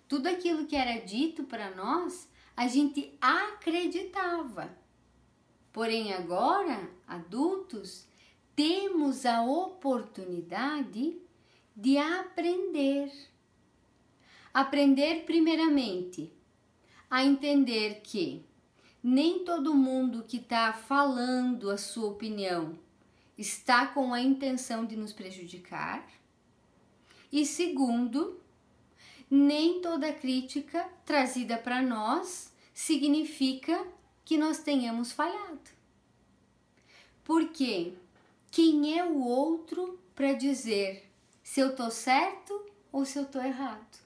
Tudo 0.08 0.28
aquilo 0.28 0.66
que 0.66 0.76
era 0.76 1.04
dito 1.04 1.42
para 1.44 1.74
nós, 1.74 2.28
a 2.56 2.68
gente 2.68 3.12
acreditava. 3.20 4.70
Porém, 5.72 6.12
agora, 6.14 6.88
adultos, 7.06 8.06
temos 8.54 9.26
a 9.26 9.42
oportunidade 9.42 11.20
de 11.74 11.98
aprender. 11.98 13.12
Aprender, 14.54 15.24
primeiramente, 15.26 16.32
a 17.10 17.24
entender 17.24 18.00
que 18.02 18.45
nem 19.08 19.44
todo 19.44 19.72
mundo 19.72 20.24
que 20.26 20.38
está 20.38 20.72
falando 20.72 21.70
a 21.70 21.78
sua 21.78 22.08
opinião 22.08 22.76
está 23.38 23.86
com 23.86 24.12
a 24.12 24.20
intenção 24.20 24.84
de 24.84 24.96
nos 24.96 25.12
prejudicar. 25.12 26.04
E 27.30 27.46
segundo, 27.46 28.40
nem 29.30 29.80
toda 29.80 30.12
crítica 30.12 30.90
trazida 31.04 31.56
para 31.56 31.80
nós 31.80 32.52
significa 32.74 33.86
que 34.24 34.36
nós 34.36 34.58
tenhamos 34.58 35.12
falhado. 35.12 35.70
Porque 37.22 37.92
quem 38.50 38.98
é 38.98 39.04
o 39.04 39.22
outro 39.22 40.00
para 40.16 40.32
dizer 40.32 41.08
se 41.44 41.60
eu 41.60 41.76
tô 41.76 41.92
certo 41.92 42.60
ou 42.90 43.04
se 43.04 43.20
eu 43.20 43.24
tô 43.24 43.40
errado? 43.40 44.05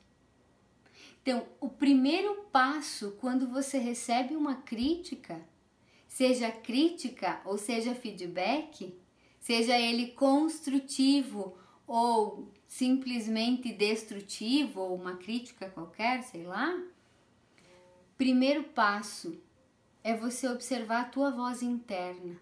Então, 1.22 1.46
o 1.60 1.68
primeiro 1.68 2.44
passo 2.50 3.16
quando 3.20 3.48
você 3.48 3.78
recebe 3.78 4.34
uma 4.34 4.56
crítica, 4.56 5.40
seja 6.08 6.50
crítica 6.50 7.40
ou 7.44 7.58
seja 7.58 7.94
feedback, 7.94 8.94
seja 9.38 9.78
ele 9.78 10.12
construtivo 10.12 11.56
ou 11.86 12.50
simplesmente 12.66 13.72
destrutivo 13.72 14.80
ou 14.80 14.94
uma 14.94 15.16
crítica 15.16 15.68
qualquer, 15.68 16.22
sei 16.22 16.44
lá, 16.44 16.80
primeiro 18.16 18.64
passo 18.64 19.38
é 20.02 20.16
você 20.16 20.48
observar 20.48 21.02
a 21.02 21.08
tua 21.08 21.30
voz 21.30 21.62
interna. 21.62 22.40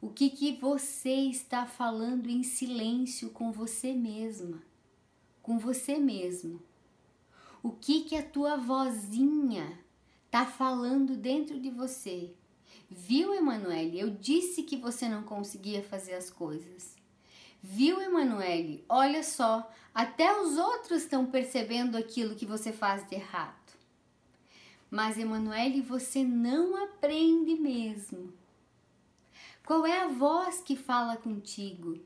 O 0.00 0.10
que 0.10 0.28
que 0.30 0.52
você 0.52 1.14
está 1.14 1.66
falando 1.66 2.28
em 2.28 2.42
silêncio 2.42 3.30
com 3.30 3.50
você 3.50 3.92
mesma, 3.94 4.62
com 5.40 5.58
você 5.58 5.98
mesmo? 5.98 6.62
O 7.64 7.72
que 7.72 8.02
que 8.02 8.14
a 8.14 8.22
tua 8.22 8.58
vozinha 8.58 9.78
tá 10.30 10.44
falando 10.44 11.16
dentro 11.16 11.58
de 11.58 11.70
você? 11.70 12.30
Viu, 12.90 13.32
Emanuele? 13.32 13.98
Eu 13.98 14.10
disse 14.10 14.64
que 14.64 14.76
você 14.76 15.08
não 15.08 15.22
conseguia 15.22 15.82
fazer 15.82 16.12
as 16.12 16.28
coisas. 16.28 16.94
Viu, 17.62 18.02
Emanuele? 18.02 18.84
Olha 18.86 19.22
só, 19.22 19.72
até 19.94 20.38
os 20.42 20.58
outros 20.58 21.04
estão 21.04 21.24
percebendo 21.24 21.96
aquilo 21.96 22.34
que 22.34 22.44
você 22.44 22.70
faz 22.70 23.08
de 23.08 23.14
errado. 23.14 23.72
Mas, 24.90 25.16
Emanuele, 25.16 25.80
você 25.80 26.22
não 26.22 26.84
aprende 26.84 27.54
mesmo. 27.54 28.30
Qual 29.64 29.86
é 29.86 30.02
a 30.02 30.08
voz 30.08 30.60
que 30.60 30.76
fala 30.76 31.16
contigo? 31.16 31.98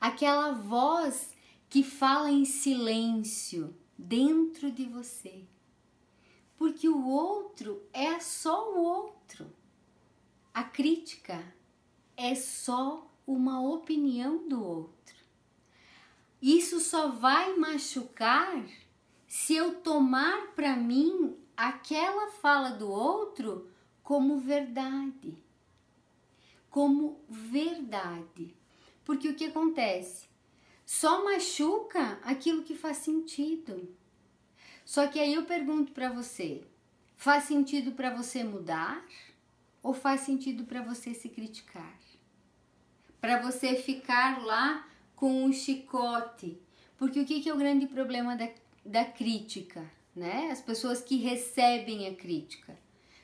Aquela 0.00 0.50
voz 0.50 1.32
que 1.70 1.84
fala 1.84 2.28
em 2.28 2.44
silêncio 2.44 3.72
dentro 3.98 4.70
de 4.70 4.84
você. 4.84 5.44
Porque 6.56 6.88
o 6.88 7.06
outro 7.08 7.82
é 7.92 8.18
só 8.20 8.72
o 8.72 8.78
outro. 8.78 9.50
A 10.52 10.62
crítica 10.62 11.44
é 12.16 12.34
só 12.34 13.10
uma 13.26 13.60
opinião 13.60 14.46
do 14.48 14.62
outro. 14.62 15.16
Isso 16.40 16.78
só 16.78 17.08
vai 17.08 17.56
machucar 17.56 18.64
se 19.26 19.54
eu 19.54 19.76
tomar 19.76 20.48
para 20.54 20.76
mim 20.76 21.36
aquela 21.56 22.30
fala 22.30 22.70
do 22.70 22.90
outro 22.90 23.70
como 24.02 24.38
verdade. 24.38 25.36
Como 26.70 27.18
verdade. 27.28 28.54
Porque 29.04 29.28
o 29.28 29.34
que 29.34 29.46
acontece? 29.46 30.28
Só 30.84 31.24
machuca 31.24 32.18
aquilo 32.22 32.62
que 32.62 32.74
faz 32.74 32.98
sentido. 32.98 33.88
Só 34.84 35.06
que 35.06 35.18
aí 35.18 35.34
eu 35.34 35.44
pergunto 35.44 35.92
para 35.92 36.10
você: 36.10 36.62
faz 37.16 37.44
sentido 37.44 37.92
para 37.92 38.14
você 38.14 38.44
mudar 38.44 39.04
ou 39.82 39.94
faz 39.94 40.22
sentido 40.22 40.64
para 40.64 40.82
você 40.82 41.14
se 41.14 41.28
criticar? 41.28 41.98
Para 43.20 43.40
você 43.40 43.74
ficar 43.76 44.44
lá 44.44 44.86
com 45.16 45.44
um 45.44 45.52
chicote? 45.52 46.58
Porque 46.96 47.20
o 47.20 47.24
que, 47.24 47.40
que 47.40 47.48
é 47.48 47.54
o 47.54 47.58
grande 47.58 47.86
problema 47.86 48.36
da, 48.36 48.48
da 48.84 49.04
crítica? 49.04 49.84
né? 50.14 50.50
As 50.50 50.60
pessoas 50.60 51.00
que 51.02 51.16
recebem 51.16 52.06
a 52.06 52.14
crítica 52.14 52.76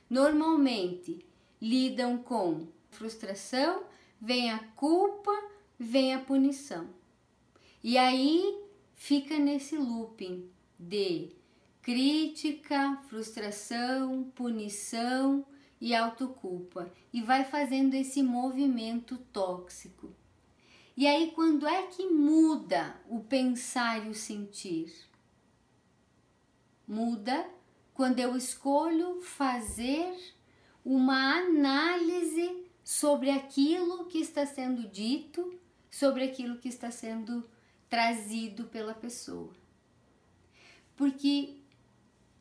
normalmente 0.09 1.25
lidam 1.61 2.19
com 2.19 2.67
frustração, 2.91 3.85
vem 4.21 4.51
a 4.51 4.59
culpa, 4.75 5.31
vem 5.79 6.15
a 6.15 6.19
punição. 6.19 6.89
E 7.83 7.97
aí 7.97 8.61
fica 8.95 9.39
nesse 9.39 9.77
looping 9.77 10.51
de 10.79 11.31
crítica, 11.81 12.97
frustração, 13.09 14.31
punição 14.35 15.45
e 15.81 15.95
autoculpa 15.95 16.93
e 17.13 17.23
vai 17.23 17.45
fazendo 17.45 17.95
esse 17.95 18.23
movimento 18.23 19.17
tóxico. 19.33 20.15
E 20.97 21.07
aí, 21.07 21.31
quando 21.31 21.67
é 21.67 21.87
que 21.87 22.07
muda 22.07 23.01
o 23.09 23.21
pensar 23.21 24.07
e 24.07 24.11
o 24.11 24.15
sentir? 24.15 24.93
Muda 26.87 27.49
quando 27.95 28.19
eu 28.19 28.37
escolho 28.37 29.23
fazer 29.23 30.15
uma 30.85 31.39
análise 31.39 32.67
sobre 32.85 33.31
aquilo 33.31 34.07
que 34.07 34.19
está 34.19 34.45
sendo 34.45 34.89
dito, 34.89 35.59
sobre 35.91 36.25
aquilo 36.25 36.59
que 36.59 36.69
está 36.69 36.91
sendo 36.91 37.49
trazido 37.91 38.65
pela 38.67 38.95
pessoa. 38.95 39.53
Porque, 40.97 41.57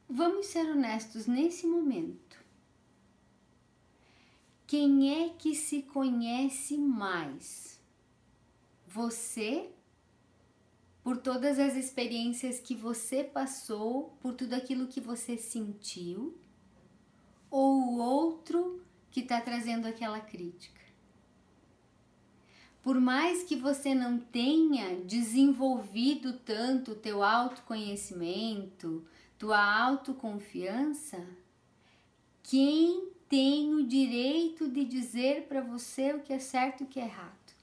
vamos 0.08 0.46
ser 0.46 0.70
honestos, 0.70 1.26
nesse 1.26 1.66
momento, 1.66 2.38
quem 4.68 5.24
é 5.24 5.30
que 5.30 5.56
se 5.56 5.82
conhece 5.82 6.78
mais? 6.78 7.80
Você, 8.88 9.72
por 11.04 11.18
todas 11.18 11.58
as 11.58 11.76
experiências 11.76 12.60
que 12.60 12.76
você 12.76 13.24
passou, 13.24 14.16
por 14.22 14.34
tudo 14.36 14.54
aquilo 14.54 14.88
que 14.88 15.02
você 15.02 15.38
sentiu, 15.38 16.38
ou 17.50 17.82
o 17.82 17.98
outro 17.98 18.86
que 19.10 19.22
está 19.22 19.42
trazendo 19.42 19.88
aquela 19.88 20.20
crítica? 20.20 20.89
Por 22.82 23.00
mais 23.00 23.44
que 23.44 23.56
você 23.56 23.94
não 23.94 24.18
tenha 24.18 24.96
desenvolvido 25.02 26.34
tanto 26.34 26.92
o 26.92 26.96
teu 26.96 27.24
autoconhecimento, 27.24 29.06
tua 29.38 29.60
autoconfiança, 29.84 31.26
quem 32.42 33.10
tem 33.28 33.74
o 33.74 33.86
direito 33.86 34.70
de 34.70 34.86
dizer 34.86 35.48
para 35.48 35.62
você 35.62 36.14
o 36.14 36.22
que 36.22 36.34
é 36.34 36.40
certo 36.40 36.82
e 36.82 36.84
o 36.86 36.88
que 36.88 37.00
é 37.00 37.04
errado? 37.04 37.54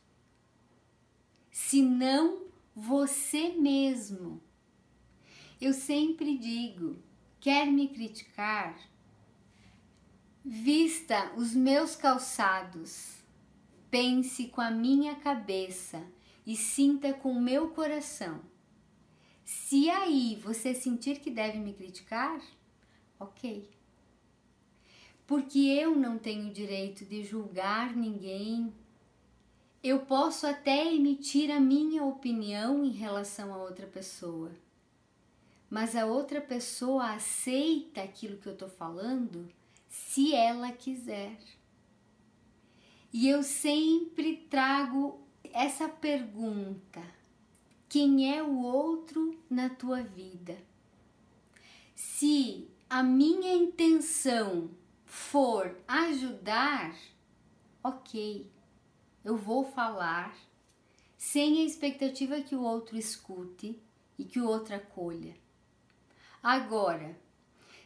Se 1.51 1.83
não 1.83 2.45
você 2.75 3.49
mesmo. 3.49 4.41
Eu 5.59 5.73
sempre 5.73 6.37
digo, 6.37 6.97
quer 7.41 7.67
me 7.67 7.89
criticar? 7.89 8.79
Vista 10.45 11.33
os 11.35 11.55
meus 11.55 11.97
calçados 11.97 13.17
pense 13.91 14.49
com 14.49 14.61
a 14.61 14.71
minha 14.71 15.15
cabeça 15.15 16.03
e 16.47 16.57
sinta 16.57 17.13
com 17.13 17.33
o 17.33 17.41
meu 17.41 17.71
coração. 17.71 18.41
Se 19.45 19.89
aí 19.91 20.37
você 20.43 20.75
sentir 20.75 21.21
que 21.21 21.31
deve 21.31 21.59
me 21.59 21.73
criticar, 21.73 22.41
ok. 23.19 23.69
Porque 25.27 25.59
eu 25.59 25.95
não 25.95 26.19
tenho 26.19 26.53
direito 26.53 27.05
de 27.05 27.25
julgar 27.25 27.97
ninguém. 27.97 28.73
Eu 29.83 30.01
posso 30.01 30.47
até 30.47 30.93
emitir 30.93 31.51
a 31.51 31.61
minha 31.61 32.05
opinião 32.05 32.85
em 32.85 32.91
relação 32.91 33.55
a 33.55 33.59
outra 33.59 33.87
pessoa, 33.87 34.51
mas 35.71 35.95
a 35.95 36.07
outra 36.07 36.41
pessoa 36.41 37.13
aceita 37.13 38.03
aquilo 38.03 38.39
que 38.39 38.49
eu 38.49 38.53
estou 38.53 38.69
falando 38.69 39.49
se 39.89 40.35
ela 40.35 40.73
quiser. 40.73 41.39
E 43.13 43.29
eu 43.29 43.43
sempre 43.43 44.37
trago 44.51 45.21
essa 45.53 45.89
pergunta: 45.89 47.03
quem 47.89 48.37
é 48.37 48.43
o 48.43 48.63
outro 48.63 49.39
na 49.49 49.69
tua 49.69 50.03
vida? 50.03 50.57
Se 51.95 52.69
a 52.91 53.03
minha 53.03 53.55
intenção 53.55 54.71
for 55.05 55.77
ajudar, 55.89 56.95
ok, 57.83 58.51
eu 59.25 59.37
vou 59.37 59.65
falar 59.65 60.37
sem 61.17 61.63
a 61.63 61.65
expectativa 61.65 62.43
que 62.43 62.55
o 62.55 62.63
outro 62.63 62.97
escute 62.97 63.81
e 64.19 64.25
que 64.25 64.39
o 64.39 64.47
outro 64.47 64.75
acolha. 64.75 65.35
Agora, 66.43 67.19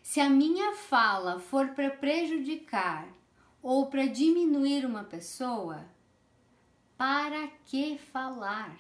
se 0.03 0.21
a 0.21 0.29
minha 0.29 0.75
fala 0.75 1.39
for 1.39 1.69
para 1.69 1.91
prejudicar 1.91 3.09
ou 3.63 3.87
para 3.87 4.07
diminuir 4.07 4.85
uma 4.87 5.05
pessoa, 5.05 5.85
para 6.97 7.49
que 7.67 7.99
falar? 7.99 8.79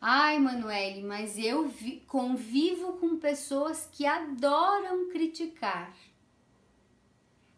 Ai, 0.00 0.38
Manuele, 0.38 1.02
mas 1.02 1.38
eu 1.38 1.68
vi, 1.68 2.00
convivo 2.06 2.94
com 2.94 3.18
pessoas 3.18 3.88
que 3.90 4.06
adoram 4.06 5.08
criticar, 5.10 5.94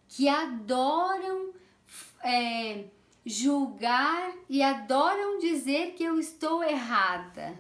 que 0.09 0.29
adoram 0.29 1.53
é, 2.23 2.87
julgar 3.25 4.35
e 4.49 4.63
adoram 4.63 5.39
dizer 5.39 5.95
que 5.95 6.05
eu 6.05 6.19
estou 6.19 6.63
errada. 6.63 7.59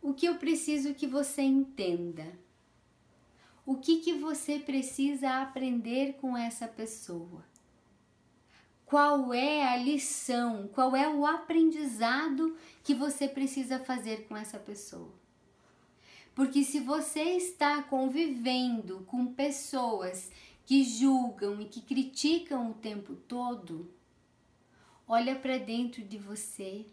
O 0.00 0.14
que 0.14 0.26
eu 0.26 0.36
preciso 0.36 0.94
que 0.94 1.06
você 1.06 1.42
entenda 1.42 2.45
o 3.66 3.74
que, 3.74 3.96
que 3.96 4.12
você 4.12 4.60
precisa 4.60 5.42
aprender 5.42 6.14
com 6.20 6.36
essa 6.36 6.68
pessoa? 6.68 7.44
Qual 8.86 9.34
é 9.34 9.66
a 9.66 9.76
lição, 9.76 10.68
qual 10.68 10.94
é 10.94 11.12
o 11.12 11.26
aprendizado 11.26 12.56
que 12.84 12.94
você 12.94 13.26
precisa 13.26 13.80
fazer 13.80 14.28
com 14.28 14.36
essa 14.36 14.56
pessoa? 14.56 15.12
Porque 16.32 16.62
se 16.62 16.78
você 16.78 17.22
está 17.22 17.82
convivendo 17.82 19.00
com 19.08 19.34
pessoas 19.34 20.30
que 20.64 20.84
julgam 20.84 21.60
e 21.60 21.64
que 21.64 21.80
criticam 21.80 22.70
o 22.70 22.74
tempo 22.74 23.16
todo, 23.16 23.90
olha 25.08 25.34
para 25.34 25.58
dentro 25.58 26.04
de 26.04 26.18
você. 26.18 26.86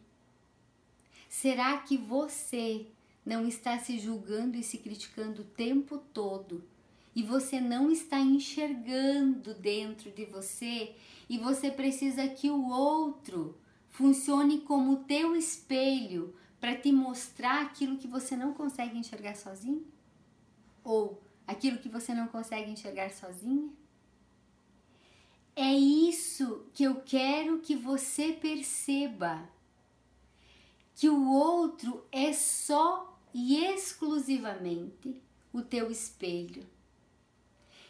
Será 1.29 1.77
que 1.77 1.97
você 1.97 2.87
não 3.25 3.47
está 3.47 3.79
se 3.79 3.97
julgando 3.99 4.57
e 4.57 4.63
se 4.63 4.77
criticando 4.77 5.41
o 5.41 5.45
tempo 5.45 5.97
todo 5.97 6.63
e 7.15 7.21
você 7.21 7.61
não 7.61 7.91
está 7.91 8.19
enxergando 8.19 9.53
dentro 9.53 10.11
de 10.11 10.25
você 10.25 10.95
e 11.29 11.37
você 11.37 11.69
precisa 11.69 12.27
que 12.27 12.49
o 12.49 12.69
outro 12.69 13.57
funcione 13.89 14.61
como 14.61 15.03
teu 15.03 15.35
espelho 15.35 16.35
para 16.59 16.75
te 16.75 16.91
mostrar 16.91 17.61
aquilo 17.61 17.97
que 17.97 18.07
você 18.07 18.35
não 18.35 18.53
consegue 18.53 18.97
enxergar 18.97 19.35
sozinho? 19.35 19.85
Ou 20.83 21.21
aquilo 21.45 21.77
que 21.77 21.89
você 21.89 22.13
não 22.13 22.27
consegue 22.27 22.71
enxergar 22.71 23.11
sozinha? 23.11 23.69
É 25.55 25.71
isso 25.71 26.65
que 26.73 26.83
eu 26.83 27.01
quero 27.01 27.59
que 27.59 27.75
você 27.75 28.33
perceba. 28.33 29.47
Que 30.95 31.09
o 31.09 31.29
outro 31.29 32.03
é 32.11 32.33
só 32.33 33.12
e 33.33 33.65
exclusivamente 33.65 35.21
o 35.51 35.61
teu 35.61 35.89
espelho. 35.89 36.65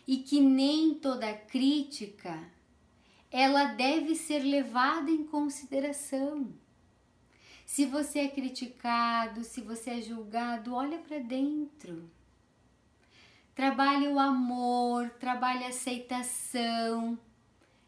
E 0.07 0.17
que 0.17 0.39
nem 0.39 0.93
toda 0.95 1.33
crítica 1.33 2.51
ela 3.31 3.65
deve 3.65 4.15
ser 4.15 4.39
levada 4.39 5.09
em 5.09 5.23
consideração. 5.23 6.53
Se 7.65 7.85
você 7.85 8.19
é 8.19 8.27
criticado, 8.27 9.43
se 9.43 9.59
você 9.61 9.91
é 9.91 10.01
julgado, 10.01 10.75
olha 10.75 10.99
para 10.99 11.17
dentro. 11.17 12.07
Trabalhe 13.55 14.07
o 14.07 14.19
amor, 14.19 15.09
trabalhe 15.11 15.63
a 15.63 15.69
aceitação. 15.69 17.17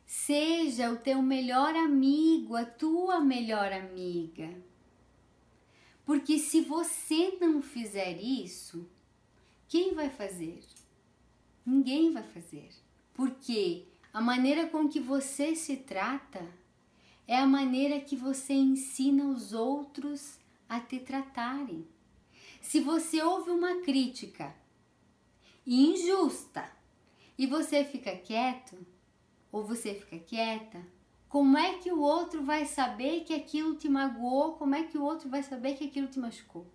Seja 0.05 0.91
o 0.91 0.97
teu 0.97 1.21
melhor 1.21 1.75
amigo, 1.75 2.55
a 2.55 2.65
tua 2.65 3.19
melhor 3.19 3.71
amiga. 3.71 4.49
Porque 6.05 6.37
se 6.37 6.61
você 6.61 7.37
não 7.41 7.61
fizer 7.61 8.21
isso, 8.21 8.87
quem 9.67 9.93
vai 9.93 10.09
fazer? 10.09 10.63
Ninguém 11.65 12.11
vai 12.11 12.23
fazer. 12.23 12.69
Porque 13.13 13.85
a 14.13 14.21
maneira 14.21 14.67
com 14.67 14.87
que 14.87 14.99
você 14.99 15.55
se 15.55 15.77
trata 15.77 16.47
é 17.27 17.37
a 17.37 17.47
maneira 17.47 17.99
que 17.99 18.15
você 18.15 18.53
ensina 18.53 19.25
os 19.25 19.51
outros 19.51 20.37
a 20.69 20.79
te 20.79 20.99
tratarem. 20.99 21.87
Se 22.61 22.79
você 22.79 23.21
ouve 23.21 23.49
uma 23.49 23.81
crítica 23.81 24.55
injusta 25.65 26.71
e 27.37 27.47
você 27.47 27.83
fica 27.83 28.15
quieto, 28.15 28.77
ou 29.51 29.65
você 29.65 29.95
fica 29.95 30.19
quieta, 30.19 30.85
como 31.35 31.57
é 31.57 31.79
que 31.79 31.91
o 31.91 31.99
outro 31.99 32.43
vai 32.43 32.63
saber 32.63 33.25
que 33.25 33.33
aquilo 33.33 33.75
te 33.75 33.89
magoou? 33.89 34.53
Como 34.53 34.73
é 34.73 34.83
que 34.83 34.97
o 34.97 35.03
outro 35.03 35.27
vai 35.27 35.43
saber 35.43 35.75
que 35.75 35.83
aquilo 35.83 36.07
te 36.07 36.17
machucou? 36.17 36.65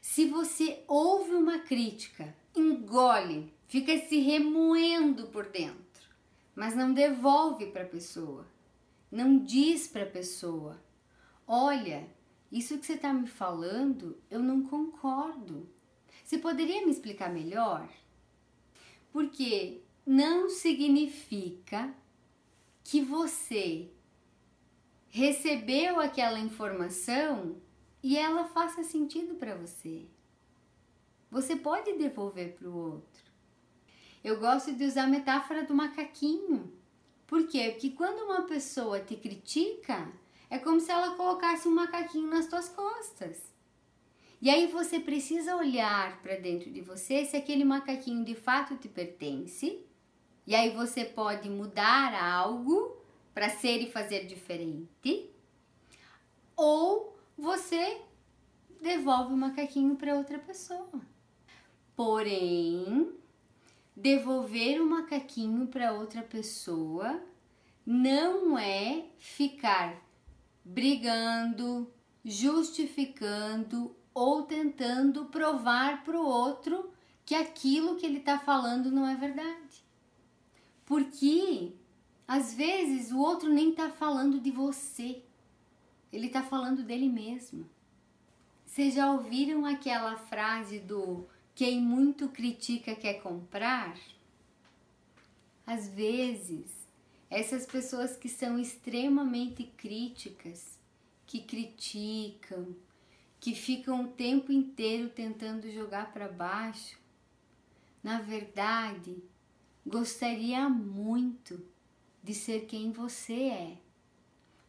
Se 0.00 0.26
você 0.26 0.84
ouve 0.86 1.34
uma 1.34 1.58
crítica, 1.58 2.32
engole, 2.54 3.52
fica 3.66 3.98
se 3.98 4.20
remoendo 4.20 5.26
por 5.26 5.48
dentro, 5.48 6.08
mas 6.54 6.76
não 6.76 6.94
devolve 6.94 7.66
para 7.72 7.82
a 7.82 7.88
pessoa, 7.88 8.46
não 9.10 9.38
diz 9.38 9.88
para 9.88 10.04
a 10.04 10.10
pessoa: 10.10 10.80
olha, 11.44 12.08
isso 12.52 12.78
que 12.78 12.86
você 12.86 12.92
está 12.92 13.12
me 13.12 13.26
falando, 13.26 14.16
eu 14.30 14.38
não 14.38 14.62
concordo. 14.62 15.68
Você 16.24 16.38
poderia 16.38 16.86
me 16.86 16.92
explicar 16.92 17.28
melhor? 17.28 17.88
Porque 19.10 19.82
não 20.06 20.48
significa 20.48 21.92
que 22.90 23.00
você 23.00 23.88
recebeu 25.10 26.00
aquela 26.00 26.40
informação 26.40 27.54
e 28.02 28.18
ela 28.18 28.48
faça 28.48 28.82
sentido 28.82 29.36
para 29.36 29.54
você. 29.54 30.06
Você 31.30 31.54
pode 31.54 31.92
devolver 31.92 32.56
para 32.56 32.68
o 32.68 32.76
outro. 32.76 33.22
Eu 34.24 34.40
gosto 34.40 34.72
de 34.72 34.84
usar 34.84 35.04
a 35.04 35.06
metáfora 35.06 35.62
do 35.62 35.72
macaquinho. 35.72 36.72
Por 37.28 37.46
quê? 37.46 37.70
Porque 37.70 37.90
quando 37.90 38.24
uma 38.24 38.42
pessoa 38.42 38.98
te 38.98 39.14
critica, 39.14 40.10
é 40.50 40.58
como 40.58 40.80
se 40.80 40.90
ela 40.90 41.14
colocasse 41.14 41.68
um 41.68 41.74
macaquinho 41.76 42.26
nas 42.26 42.48
tuas 42.48 42.68
costas. 42.70 43.54
E 44.42 44.50
aí 44.50 44.66
você 44.66 44.98
precisa 44.98 45.54
olhar 45.54 46.20
para 46.22 46.34
dentro 46.34 46.68
de 46.68 46.80
você 46.80 47.24
se 47.24 47.36
aquele 47.36 47.64
macaquinho 47.64 48.24
de 48.24 48.34
fato 48.34 48.76
te 48.76 48.88
pertence. 48.88 49.86
E 50.46 50.54
aí 50.54 50.70
você 50.70 51.04
pode 51.04 51.48
mudar 51.48 52.14
algo 52.14 52.96
para 53.32 53.48
ser 53.48 53.78
e 53.82 53.90
fazer 53.90 54.26
diferente. 54.26 55.30
Ou 56.56 57.16
você 57.36 58.00
devolve 58.80 59.32
o 59.32 59.36
macaquinho 59.36 59.96
para 59.96 60.14
outra 60.14 60.38
pessoa. 60.38 61.00
Porém, 61.94 63.12
devolver 63.96 64.80
o 64.80 64.86
macaquinho 64.88 65.66
para 65.66 65.92
outra 65.92 66.22
pessoa 66.22 67.22
não 67.84 68.58
é 68.58 69.04
ficar 69.18 69.96
brigando, 70.64 71.92
justificando 72.24 73.94
ou 74.12 74.42
tentando 74.42 75.26
provar 75.26 76.04
para 76.04 76.18
o 76.18 76.24
outro 76.24 76.90
que 77.24 77.34
aquilo 77.34 77.96
que 77.96 78.06
ele 78.06 78.18
está 78.18 78.38
falando 78.38 78.90
não 78.90 79.06
é 79.06 79.14
verdade. 79.14 79.79
Porque 80.90 81.70
às 82.26 82.52
vezes 82.52 83.12
o 83.12 83.20
outro 83.20 83.48
nem 83.48 83.70
está 83.70 83.90
falando 83.90 84.40
de 84.40 84.50
você, 84.50 85.22
ele 86.12 86.26
está 86.26 86.42
falando 86.42 86.82
dele 86.82 87.08
mesmo. 87.08 87.64
Vocês 88.66 88.94
já 88.94 89.08
ouviram 89.08 89.64
aquela 89.64 90.16
frase 90.16 90.80
do 90.80 91.28
quem 91.54 91.80
muito 91.80 92.28
critica 92.28 92.96
quer 92.96 93.22
comprar? 93.22 93.96
Às 95.64 95.86
vezes, 95.86 96.66
essas 97.30 97.64
pessoas 97.66 98.16
que 98.16 98.28
são 98.28 98.58
extremamente 98.58 99.62
críticas, 99.62 100.76
que 101.24 101.40
criticam, 101.40 102.74
que 103.38 103.54
ficam 103.54 104.06
o 104.06 104.08
tempo 104.08 104.50
inteiro 104.50 105.08
tentando 105.08 105.70
jogar 105.70 106.12
para 106.12 106.26
baixo, 106.26 106.98
na 108.02 108.20
verdade, 108.20 109.22
gostaria 109.86 110.68
muito 110.68 111.64
de 112.22 112.34
ser 112.34 112.66
quem 112.66 112.90
você 112.90 113.48
é. 113.48 113.78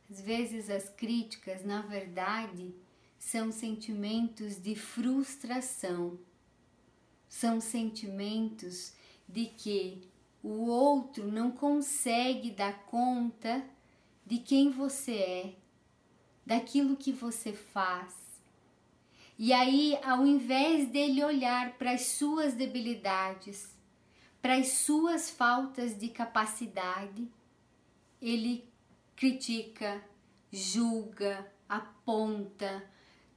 Às 0.09 0.21
vezes 0.21 0.69
as 0.69 0.89
críticas, 0.89 1.63
na 1.63 1.81
verdade, 1.81 2.73
são 3.17 3.51
sentimentos 3.51 4.61
de 4.61 4.75
frustração. 4.75 6.19
São 7.29 7.61
sentimentos 7.61 8.93
de 9.27 9.45
que 9.45 10.01
o 10.43 10.65
outro 10.65 11.31
não 11.31 11.51
consegue 11.51 12.51
dar 12.51 12.85
conta 12.85 13.65
de 14.25 14.39
quem 14.39 14.69
você 14.69 15.15
é, 15.15 15.55
daquilo 16.45 16.97
que 16.97 17.11
você 17.11 17.53
faz, 17.53 18.21
e 19.43 19.53
aí, 19.53 19.97
ao 20.03 20.23
invés 20.23 20.87
dele 20.89 21.23
olhar 21.23 21.75
para 21.79 21.93
as 21.93 22.01
suas 22.01 22.53
debilidades, 22.53 23.75
para 24.41 24.55
as 24.55 24.69
suas 24.69 25.29
faltas 25.29 25.97
de 25.97 26.09
capacidade, 26.09 27.27
ele 28.21 28.67
critica, 29.15 30.03
julga, 30.51 31.49
aponta, 31.69 32.83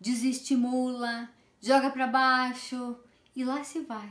desestimula, 0.00 1.30
joga 1.60 1.90
para 1.90 2.06
baixo 2.06 2.96
e 3.36 3.44
lá 3.44 3.62
se 3.62 3.80
vai. 3.80 4.10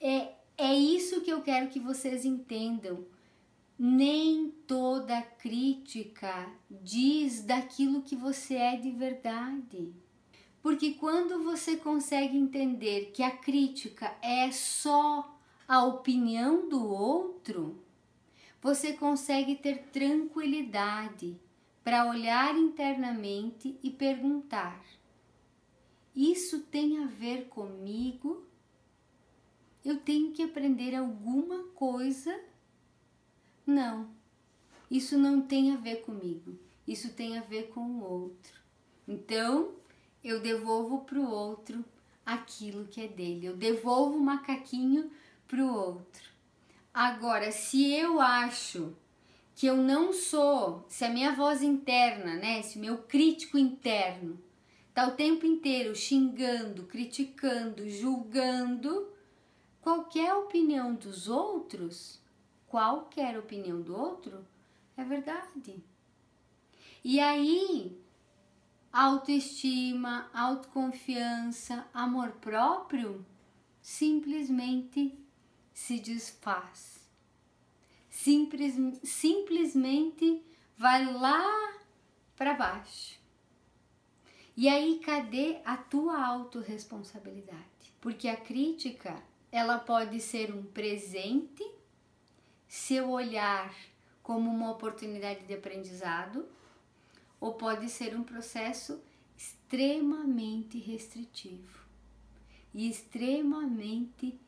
É, 0.00 0.32
é 0.58 0.74
isso 0.74 1.20
que 1.20 1.30
eu 1.30 1.42
quero 1.42 1.68
que 1.68 1.78
vocês 1.78 2.24
entendam. 2.24 3.06
Nem 3.78 4.50
toda 4.66 5.22
crítica 5.22 6.48
diz 6.70 7.42
daquilo 7.42 8.02
que 8.02 8.14
você 8.14 8.54
é 8.54 8.76
de 8.76 8.90
verdade. 8.90 9.92
Porque 10.60 10.92
quando 10.94 11.42
você 11.42 11.76
consegue 11.76 12.36
entender 12.36 13.10
que 13.12 13.22
a 13.22 13.30
crítica 13.30 14.14
é 14.22 14.52
só 14.52 15.31
a 15.72 15.82
opinião 15.86 16.68
do 16.68 16.86
outro, 16.86 17.82
você 18.60 18.92
consegue 18.92 19.56
ter 19.56 19.84
tranquilidade 19.84 21.34
para 21.82 22.04
olhar 22.10 22.54
internamente 22.58 23.74
e 23.82 23.90
perguntar: 23.90 24.84
Isso 26.14 26.60
tem 26.64 27.02
a 27.02 27.06
ver 27.06 27.48
comigo? 27.48 28.44
Eu 29.82 29.96
tenho 29.96 30.32
que 30.32 30.42
aprender 30.42 30.94
alguma 30.94 31.64
coisa? 31.68 32.38
Não, 33.66 34.10
isso 34.90 35.16
não 35.16 35.40
tem 35.40 35.72
a 35.72 35.76
ver 35.76 36.02
comigo, 36.02 36.54
isso 36.86 37.14
tem 37.14 37.38
a 37.38 37.40
ver 37.40 37.68
com 37.68 37.80
o 37.80 38.04
outro. 38.04 38.60
Então, 39.08 39.72
eu 40.22 40.38
devolvo 40.42 41.00
para 41.06 41.18
o 41.18 41.30
outro 41.30 41.82
aquilo 42.26 42.84
que 42.88 43.00
é 43.00 43.08
dele. 43.08 43.46
Eu 43.46 43.56
devolvo 43.56 44.18
o 44.18 44.22
macaquinho 44.22 45.10
para 45.52 45.62
o 45.62 45.70
outro. 45.70 46.30
Agora, 46.94 47.52
se 47.52 47.92
eu 47.92 48.18
acho 48.22 48.96
que 49.54 49.66
eu 49.66 49.76
não 49.76 50.10
sou, 50.10 50.82
se 50.88 51.04
a 51.04 51.10
minha 51.10 51.32
voz 51.32 51.62
interna, 51.62 52.36
né, 52.36 52.62
se 52.62 52.78
o 52.78 52.80
meu 52.80 53.02
crítico 53.02 53.58
interno 53.58 54.42
tá 54.94 55.06
o 55.06 55.10
tempo 55.10 55.44
inteiro 55.44 55.94
xingando, 55.94 56.84
criticando, 56.84 57.86
julgando 57.86 59.12
qualquer 59.82 60.32
opinião 60.32 60.94
dos 60.94 61.28
outros, 61.28 62.18
qualquer 62.66 63.38
opinião 63.38 63.82
do 63.82 63.94
outro, 63.94 64.46
é 64.96 65.04
verdade. 65.04 65.76
E 67.04 67.20
aí 67.20 68.00
autoestima, 68.90 70.30
autoconfiança, 70.32 71.86
amor 71.92 72.30
próprio 72.40 73.22
simplesmente 73.82 75.21
se 75.72 75.98
desfaz. 75.98 77.00
Simples, 78.10 78.74
simplesmente 79.02 80.42
vai 80.76 81.12
lá 81.12 81.78
para 82.36 82.54
baixo. 82.54 83.20
E 84.56 84.68
aí, 84.68 85.00
cadê 85.02 85.60
a 85.64 85.76
tua 85.76 86.26
autorresponsabilidade? 86.26 87.94
Porque 88.00 88.28
a 88.28 88.36
crítica, 88.36 89.22
ela 89.50 89.78
pode 89.78 90.20
ser 90.20 90.52
um 90.54 90.62
presente 90.62 91.64
se 92.68 92.94
eu 92.94 93.10
olhar 93.10 93.74
como 94.22 94.50
uma 94.50 94.70
oportunidade 94.70 95.44
de 95.46 95.54
aprendizado 95.54 96.46
ou 97.40 97.54
pode 97.54 97.88
ser 97.88 98.14
um 98.16 98.22
processo 98.22 99.02
extremamente 99.36 100.78
restritivo 100.78 101.84
e 102.72 102.88
extremamente 102.88 104.38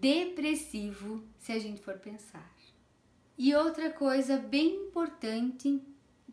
depressivo 0.00 1.24
se 1.38 1.52
a 1.52 1.58
gente 1.58 1.80
for 1.80 1.98
pensar. 1.98 2.50
E 3.38 3.54
outra 3.54 3.90
coisa 3.90 4.38
bem 4.38 4.86
importante 4.86 5.82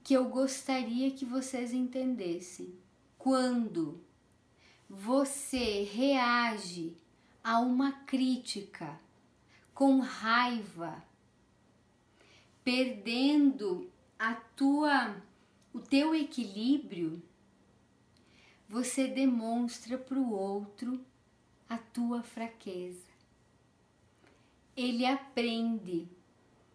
que 0.03 0.13
eu 0.13 0.25
gostaria 0.25 1.11
que 1.11 1.25
vocês 1.25 1.73
entendessem: 1.73 2.73
quando 3.17 4.01
você 4.89 5.83
reage 5.83 6.95
a 7.43 7.59
uma 7.59 7.91
crítica 7.91 8.99
com 9.73 9.99
raiva, 9.99 11.03
perdendo 12.63 13.91
a 14.17 14.33
tua 14.35 15.15
o 15.73 15.79
teu 15.79 16.13
equilíbrio, 16.13 17.19
você 18.69 19.07
demonstra 19.07 19.97
para 19.97 20.19
o 20.19 20.31
outro 20.31 21.03
a 21.67 21.77
tua 21.77 22.21
fraqueza. 22.21 23.12
Ele 24.75 25.05
aprende 25.05 26.07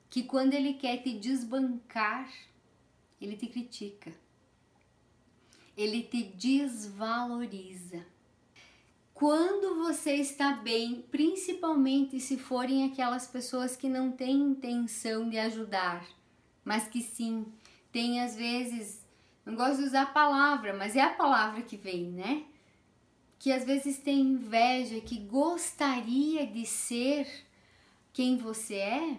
que 0.09 0.23
quando 0.23 0.55
ele 0.55 0.75
quer 0.75 1.03
te 1.03 1.13
desbancar, 1.19 2.31
ele 3.21 3.37
te 3.37 3.47
critica. 3.47 4.13
Ele 5.77 6.03
te 6.03 6.23
desvaloriza. 6.23 8.05
Quando 9.13 9.75
você 9.77 10.15
está 10.15 10.53
bem, 10.53 11.05
principalmente 11.11 12.21
se 12.21 12.39
forem 12.39 12.85
aquelas 12.85 13.27
pessoas 13.27 13.77
que 13.77 13.89
não 13.89 14.13
têm 14.13 14.39
intenção 14.39 15.29
de 15.29 15.37
ajudar, 15.39 16.07
mas 16.65 16.87
que 16.87 17.03
sim 17.03 17.45
tem 17.91 18.21
às 18.21 18.37
vezes, 18.37 19.05
não 19.45 19.57
gosto 19.57 19.79
de 19.79 19.85
usar 19.85 20.03
a 20.03 20.07
palavra, 20.07 20.73
mas 20.73 20.95
é 20.95 21.01
a 21.01 21.15
palavra 21.15 21.63
que 21.63 21.77
vem, 21.77 22.05
né? 22.05 22.45
Que 23.41 23.51
às 23.51 23.65
vezes 23.65 23.99
tem 23.99 24.21
inveja, 24.21 25.01
que 25.01 25.19
gostaria 25.19 26.47
de 26.47 26.65
ser 26.65 27.27
quem 28.19 28.37
você 28.37 28.75
é. 28.75 29.17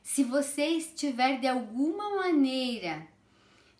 Se 0.00 0.22
você 0.22 0.64
estiver 0.66 1.40
de 1.40 1.48
alguma 1.48 2.14
maneira 2.14 3.04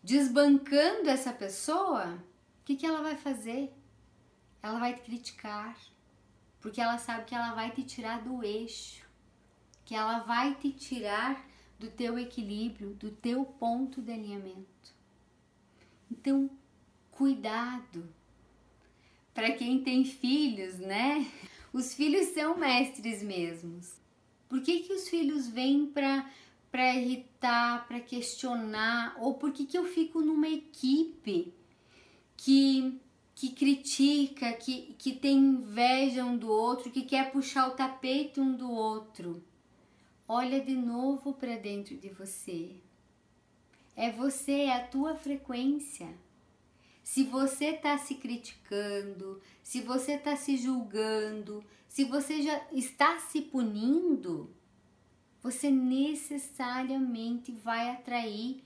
desbancando 0.03 1.09
essa 1.09 1.33
pessoa, 1.33 2.15
o 2.61 2.65
que, 2.65 2.75
que 2.75 2.85
ela 2.85 3.03
vai 3.03 3.15
fazer? 3.15 3.73
Ela 4.61 4.81
vai 4.81 4.95
te 4.95 5.03
criticar, 5.03 5.79
porque 6.61 6.81
ela 6.81 6.99
sabe 6.99 7.27
que 7.27 7.37
ela 7.37 7.55
vai 7.55 7.71
te 7.71 7.85
tirar 7.85 8.21
do 8.21 8.43
eixo, 8.43 9.09
que 9.85 9.95
ela 9.95 10.19
vai 10.19 10.57
te 10.57 10.73
tirar 10.73 11.49
do 11.79 11.89
teu 11.89 12.19
equilíbrio, 12.19 12.95
do 12.95 13.13
teu 13.13 13.45
ponto 13.45 14.03
de 14.03 14.11
alinhamento. 14.11 14.93
Então, 16.11 16.51
cuidado. 17.13 18.13
Para 19.33 19.53
quem 19.53 19.85
tem 19.85 20.05
filhos, 20.05 20.81
né? 20.81 21.31
Os 21.73 21.95
filhos 21.95 22.35
são 22.35 22.59
mestres 22.59 23.23
mesmos. 23.23 24.05
Por 24.49 24.61
que, 24.63 24.81
que 24.81 24.93
os 24.93 25.09
filhos 25.09 25.49
vêm 25.49 25.87
para 25.87 26.31
para 26.71 26.95
irritar, 26.95 27.89
para 27.89 28.01
questionar, 28.01 29.17
ou 29.19 29.35
por 29.35 29.51
que, 29.51 29.65
que 29.65 29.79
eu 29.79 29.85
fico 29.85 30.21
numa 30.21 30.49
equipe 30.49 31.55
que 32.37 33.01
que 33.37 33.51
critica, 33.51 34.51
que, 34.55 34.95
que 34.99 35.13
tem 35.13 35.37
inveja 35.37 36.25
um 36.25 36.39
do 36.39 36.49
outro, 36.49 36.91
que 36.91 37.03
quer 37.03 37.31
puxar 37.31 37.69
o 37.69 37.73
tapete 37.73 38.41
um 38.41 38.57
do 38.57 38.71
outro. 38.71 39.45
Olha 40.27 40.59
de 40.59 40.75
novo 40.75 41.35
para 41.35 41.57
dentro 41.57 41.95
de 41.99 42.09
você. 42.09 42.77
É 43.95 44.11
você, 44.11 44.53
é 44.53 44.77
a 44.77 44.87
tua 44.87 45.17
frequência. 45.17 46.09
Se 47.05 47.25
você 47.25 47.67
está 47.67 47.99
se 47.99 48.15
criticando, 48.15 49.41
se 49.63 49.83
você 49.83 50.13
está 50.13 50.35
se 50.35 50.57
julgando, 50.57 51.63
se 51.97 52.05
você 52.05 52.43
já 52.43 52.61
está 52.73 53.19
se 53.19 53.41
punindo, 53.41 54.55
você 55.43 55.71
necessariamente 55.71 57.51
vai 57.51 57.89
atrair 57.89 58.63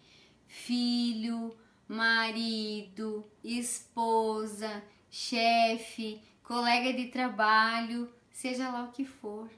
filho, 0.48 1.56
marido, 1.86 3.24
esposa, 3.44 4.82
chefe, 5.08 6.20
colega 6.42 6.92
de 6.92 7.06
trabalho, 7.06 8.12
seja 8.32 8.68
lá 8.68 8.82
o 8.82 8.90
que 8.90 9.04
for. 9.04 9.48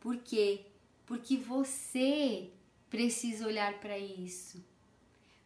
Por 0.00 0.16
quê? 0.16 0.64
Porque 1.04 1.36
você 1.36 2.50
precisa 2.88 3.46
olhar 3.46 3.78
para 3.80 3.98
isso. 3.98 4.64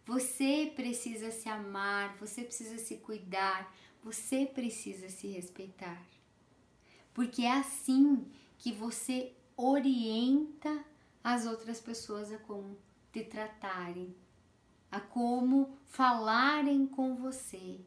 Você 0.07 0.73
precisa 0.77 1.33
se 1.33 1.49
amar, 1.49 2.15
você 2.19 2.45
precisa 2.45 2.79
se 2.79 2.99
cuidar, 2.99 3.77
você 4.01 4.47
precisa 4.47 5.09
se 5.09 5.27
respeitar. 5.27 6.01
Porque 7.13 7.43
é 7.43 7.53
assim 7.53 8.27
que 8.59 8.73
você 8.73 9.33
orienta 9.57 10.85
as 11.23 11.47
outras 11.47 11.81
pessoas 11.81 12.33
a 12.33 12.39
como 12.39 12.79
te 13.13 13.25
tratarem, 13.25 14.15
a 14.91 15.01
como 15.01 15.79
falarem 15.87 16.87
com 16.87 17.17
você, 17.17 17.81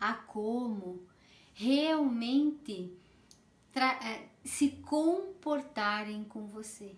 a 0.00 0.14
como 0.14 1.06
realmente 1.54 2.96
é, 3.74 4.28
se 4.44 4.70
comportarem 4.70 6.24
com 6.24 6.46
você. 6.46 6.96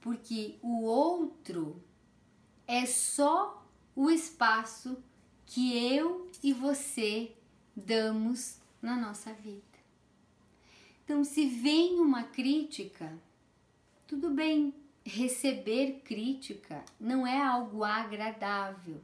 Porque 0.00 0.58
o 0.62 0.82
outro 0.84 1.82
é 2.66 2.86
só 2.86 3.66
o 3.94 4.10
espaço 4.10 5.02
que 5.44 5.76
eu 5.94 6.30
e 6.42 6.52
você 6.52 7.36
damos 7.76 8.58
na 8.80 8.96
nossa 8.96 9.32
vida. 9.34 9.69
Então, 11.10 11.24
se 11.24 11.44
vem 11.44 11.98
uma 11.98 12.22
crítica, 12.22 13.12
tudo 14.06 14.30
bem, 14.30 14.72
receber 15.04 16.02
crítica 16.04 16.84
não 17.00 17.26
é 17.26 17.36
algo 17.36 17.82
agradável, 17.82 19.00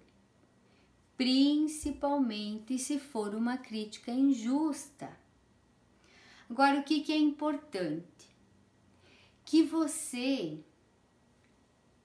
principalmente 1.16 2.78
se 2.78 3.00
for 3.00 3.34
uma 3.34 3.58
crítica 3.58 4.12
injusta. 4.12 5.18
Agora, 6.48 6.78
o 6.78 6.84
que, 6.84 7.00
que 7.00 7.12
é 7.12 7.18
importante? 7.18 8.30
Que 9.44 9.64
você 9.64 10.60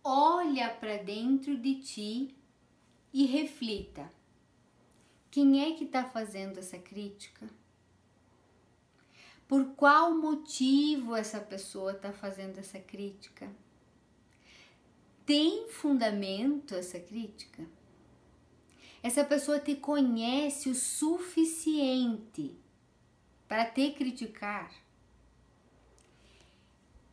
olha 0.03 0.71
para 0.71 0.97
dentro 0.97 1.55
de 1.55 1.75
ti 1.75 2.35
e 3.13 3.27
reflita. 3.27 4.11
Quem 5.29 5.61
é 5.61 5.75
que 5.75 5.83
está 5.83 6.03
fazendo 6.05 6.57
essa 6.57 6.79
crítica? 6.79 7.60
Por 9.51 9.75
qual 9.75 10.15
motivo 10.15 11.13
essa 11.13 11.41
pessoa 11.41 11.91
está 11.91 12.13
fazendo 12.13 12.57
essa 12.57 12.79
crítica? 12.79 13.49
tem 15.31 15.69
fundamento 15.69 16.75
essa 16.75 16.99
crítica? 16.99 17.65
Essa 19.01 19.23
pessoa 19.23 19.61
te 19.61 19.75
conhece 19.75 20.69
o 20.69 20.75
suficiente 20.75 22.53
para 23.47 23.63
te 23.63 23.91
criticar? 23.91 24.69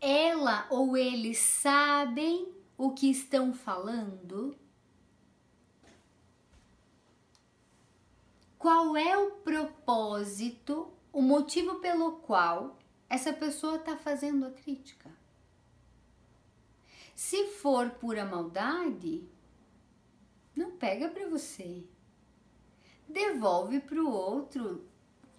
Ela 0.01 0.67
ou 0.69 0.97
ele 0.97 1.33
sabem 1.33 2.53
o 2.77 2.91
que 2.91 3.09
estão 3.09 3.55
falando? 3.55 4.59
Qual 8.59 8.97
é 8.97 9.17
o 9.17 9.31
propósito, 9.31 10.93
o 11.19 11.21
motivo 11.21 11.81
pelo 11.81 12.13
qual 12.13 12.79
essa 13.11 13.33
pessoa 13.33 13.75
está 13.75 13.97
fazendo 13.97 14.47
a 14.47 14.53
crítica? 14.53 15.11
Se 17.13 17.47
for 17.47 17.91
pura 17.91 18.25
maldade, 18.25 19.29
não 20.55 20.71
pega 20.71 21.09
para 21.09 21.29
você. 21.29 21.83
Devolve 23.09 23.81
para 23.81 24.01
o 24.01 24.09
outro. 24.09 24.87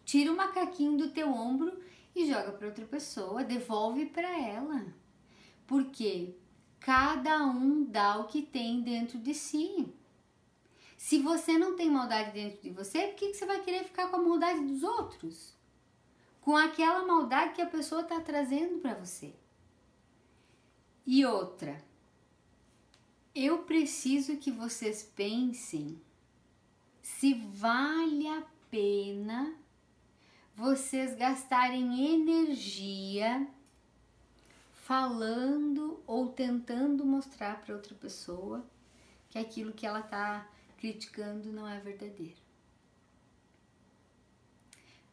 Tira 0.03 0.33
o 0.33 0.35
macaquinho 0.35 0.97
do 0.97 1.11
teu 1.11 1.31
ombro 1.31 1.81
e 2.13 2.27
joga 2.27 2.51
para 2.51 2.67
outra 2.67 2.85
pessoa, 2.85 3.45
devolve 3.45 4.05
para 4.07 4.37
ela. 4.37 4.85
Porque 5.65 6.35
cada 6.81 7.45
um 7.45 7.85
dá 7.85 8.17
o 8.17 8.27
que 8.27 8.41
tem 8.41 8.81
dentro 8.81 9.17
de 9.17 9.33
si. 9.33 9.87
Se 10.97 11.19
você 11.19 11.57
não 11.57 11.77
tem 11.77 11.89
maldade 11.89 12.33
dentro 12.33 12.61
de 12.61 12.69
você, 12.69 13.07
por 13.07 13.15
que, 13.15 13.27
que 13.29 13.37
você 13.37 13.45
vai 13.45 13.61
querer 13.61 13.85
ficar 13.85 14.09
com 14.09 14.17
a 14.17 14.21
maldade 14.21 14.65
dos 14.65 14.83
outros? 14.83 15.57
Com 16.41 16.55
aquela 16.55 17.05
maldade 17.05 17.53
que 17.53 17.61
a 17.61 17.67
pessoa 17.67 18.01
está 18.01 18.19
trazendo 18.19 18.79
para 18.79 18.93
você. 18.93 19.33
E 21.05 21.25
outra, 21.25 21.83
eu 23.33 23.59
preciso 23.59 24.37
que 24.37 24.51
vocês 24.51 25.03
pensem 25.03 26.01
se 27.01 27.33
vale 27.33 28.27
a 28.27 28.43
pena 28.69 29.55
vocês 30.55 31.15
gastarem 31.15 32.13
energia 32.13 33.47
falando 34.73 36.01
ou 36.05 36.29
tentando 36.29 37.05
mostrar 37.05 37.61
para 37.61 37.75
outra 37.75 37.95
pessoa 37.95 38.65
que 39.29 39.37
aquilo 39.37 39.71
que 39.71 39.85
ela 39.85 40.01
está 40.01 40.49
criticando 40.77 41.51
não 41.53 41.67
é 41.67 41.79
verdadeiro. 41.79 42.35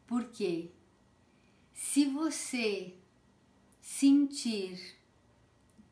Porque 0.05 0.71
se 1.77 2.05
você 2.05 2.95
sentir 3.79 4.97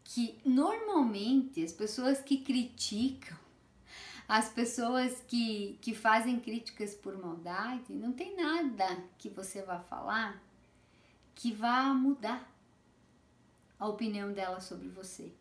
que 0.04 0.36
normalmente 0.44 1.64
as 1.64 1.72
pessoas 1.72 2.20
que 2.22 2.40
criticam, 2.40 3.38
as 4.28 4.50
pessoas 4.50 5.22
que, 5.28 5.78
que 5.82 5.94
fazem 5.94 6.40
críticas 6.40 6.96
por 6.96 7.16
maldade, 7.16 7.94
não 7.94 8.12
tem 8.12 8.36
nada 8.36 8.98
que 9.20 9.30
você 9.30 9.62
vá 9.62 9.80
falar 9.80 10.44
que 11.36 11.52
vá 11.52 11.94
mudar 11.94 12.50
a 13.78 13.88
opinião 13.88 14.34
dela 14.34 14.60
sobre 14.62 14.88
você. 14.88 15.32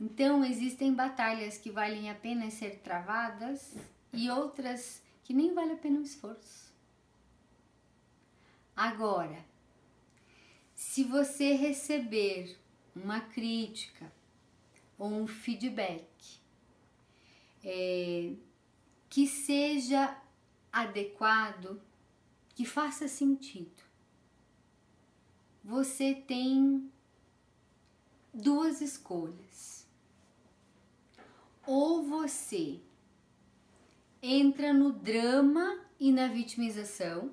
Então, 0.00 0.42
existem 0.42 0.94
batalhas 0.94 1.58
que 1.58 1.70
valem 1.70 2.08
a 2.08 2.14
pena 2.14 2.50
ser 2.50 2.78
travadas 2.78 3.74
e 4.14 4.30
outras 4.30 5.02
que 5.24 5.34
nem 5.34 5.52
vale 5.52 5.72
a 5.72 5.76
pena 5.76 5.98
o 5.98 6.04
esforço. 6.04 6.69
Agora, 8.76 9.44
se 10.74 11.04
você 11.04 11.54
receber 11.54 12.58
uma 12.94 13.20
crítica 13.20 14.10
ou 14.98 15.08
um 15.08 15.26
feedback 15.26 16.40
é, 17.64 18.32
que 19.08 19.26
seja 19.26 20.16
adequado, 20.72 21.80
que 22.54 22.64
faça 22.64 23.08
sentido. 23.08 23.82
Você 25.64 26.14
tem 26.14 26.90
duas 28.32 28.80
escolhas. 28.80 29.86
Ou 31.66 32.02
você 32.02 32.80
entra 34.22 34.72
no 34.72 34.92
drama 34.92 35.80
e 35.98 36.12
na 36.12 36.28
vitimização, 36.28 37.32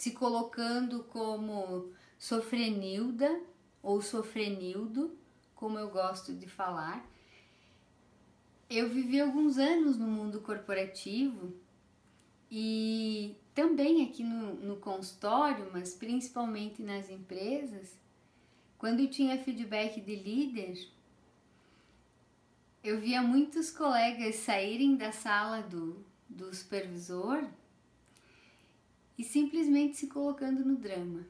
se 0.00 0.12
colocando 0.12 1.04
como 1.04 1.92
sofrenilda 2.18 3.38
ou 3.82 4.00
sofrenildo, 4.00 5.14
como 5.54 5.78
eu 5.78 5.90
gosto 5.90 6.32
de 6.32 6.48
falar, 6.48 7.06
Eu 8.70 8.88
vivi 8.88 9.20
alguns 9.20 9.58
anos 9.58 9.98
no 9.98 10.06
mundo 10.06 10.40
corporativo 10.40 11.52
e 12.50 13.36
também 13.54 14.06
aqui 14.06 14.22
no, 14.22 14.54
no 14.54 14.76
consultório, 14.76 15.68
mas 15.70 15.92
principalmente 15.92 16.80
nas 16.82 17.10
empresas, 17.10 17.98
quando 18.78 19.06
tinha 19.06 19.42
feedback 19.42 20.00
de 20.00 20.16
líder, 20.16 20.88
eu 22.82 22.98
via 22.98 23.20
muitos 23.20 23.70
colegas 23.70 24.36
saírem 24.36 24.96
da 24.96 25.12
sala 25.12 25.60
do, 25.60 26.02
do 26.26 26.54
supervisor 26.54 27.44
e 29.20 29.24
simplesmente 29.24 29.98
se 29.98 30.06
colocando 30.06 30.64
no 30.64 30.76
drama, 30.76 31.26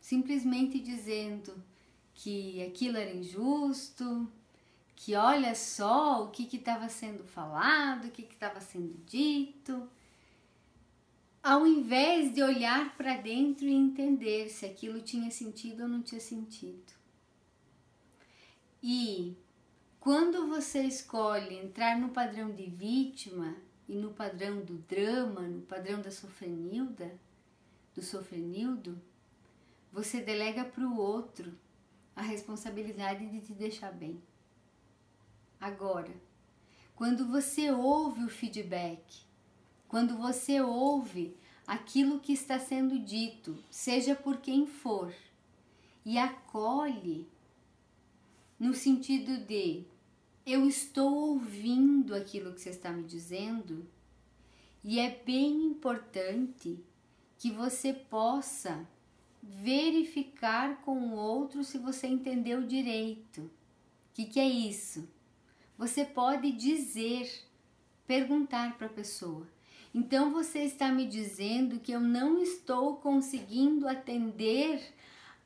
simplesmente 0.00 0.78
dizendo 0.78 1.60
que 2.14 2.62
aquilo 2.62 2.96
era 2.96 3.12
injusto, 3.12 4.30
que 4.94 5.16
olha 5.16 5.56
só 5.56 6.22
o 6.22 6.30
que 6.30 6.44
estava 6.56 6.88
sendo 6.88 7.24
falado, 7.24 8.06
o 8.06 8.10
que 8.12 8.22
estava 8.22 8.60
sendo 8.60 8.94
dito, 9.04 9.90
ao 11.42 11.66
invés 11.66 12.32
de 12.32 12.44
olhar 12.44 12.96
para 12.96 13.16
dentro 13.16 13.66
e 13.66 13.72
entender 13.72 14.48
se 14.48 14.64
aquilo 14.64 15.02
tinha 15.02 15.32
sentido 15.32 15.82
ou 15.82 15.88
não 15.88 16.02
tinha 16.02 16.20
sentido. 16.20 16.92
E 18.80 19.36
quando 19.98 20.46
você 20.46 20.82
escolhe 20.82 21.56
entrar 21.56 21.98
no 21.98 22.10
padrão 22.10 22.52
de 22.54 22.66
vítima 22.66 23.56
e 23.90 23.96
no 23.96 24.12
padrão 24.12 24.60
do 24.60 24.78
drama, 24.78 25.40
no 25.40 25.62
padrão 25.62 26.00
da 26.00 26.12
sofrenilda, 26.12 27.18
do 27.92 28.00
sofrenildo, 28.00 29.02
você 29.92 30.20
delega 30.20 30.64
para 30.64 30.86
o 30.86 30.96
outro 30.96 31.52
a 32.14 32.22
responsabilidade 32.22 33.26
de 33.26 33.40
te 33.40 33.52
deixar 33.52 33.92
bem. 33.92 34.22
Agora, 35.60 36.14
quando 36.94 37.26
você 37.26 37.72
ouve 37.72 38.22
o 38.22 38.28
feedback, 38.28 39.24
quando 39.88 40.16
você 40.16 40.60
ouve 40.60 41.36
aquilo 41.66 42.20
que 42.20 42.32
está 42.32 42.60
sendo 42.60 42.96
dito, 42.96 43.58
seja 43.68 44.14
por 44.14 44.36
quem 44.36 44.68
for, 44.68 45.12
e 46.04 46.16
acolhe 46.16 47.28
no 48.56 48.72
sentido 48.72 49.36
de 49.38 49.84
eu 50.46 50.66
estou 50.66 51.12
ouvindo 51.30 52.14
aquilo 52.14 52.52
que 52.52 52.60
você 52.60 52.70
está 52.70 52.90
me 52.90 53.02
dizendo, 53.02 53.86
e 54.82 54.98
é 54.98 55.22
bem 55.24 55.64
importante 55.64 56.78
que 57.38 57.50
você 57.50 57.92
possa 57.92 58.86
verificar 59.42 60.82
com 60.82 60.98
o 60.98 61.14
outro 61.14 61.64
se 61.64 61.78
você 61.78 62.06
entendeu 62.06 62.66
direito. 62.66 63.42
O 63.42 63.50
que, 64.14 64.24
que 64.24 64.40
é 64.40 64.48
isso? 64.48 65.08
você 65.80 66.04
pode 66.04 66.52
dizer, 66.52 67.42
perguntar 68.06 68.76
para 68.76 68.86
a 68.86 68.90
pessoa. 68.90 69.48
Então 69.94 70.30
você 70.30 70.58
está 70.58 70.92
me 70.92 71.06
dizendo 71.06 71.80
que 71.80 71.90
eu 71.90 72.00
não 72.00 72.42
estou 72.42 72.96
conseguindo 72.96 73.88
atender 73.88 74.78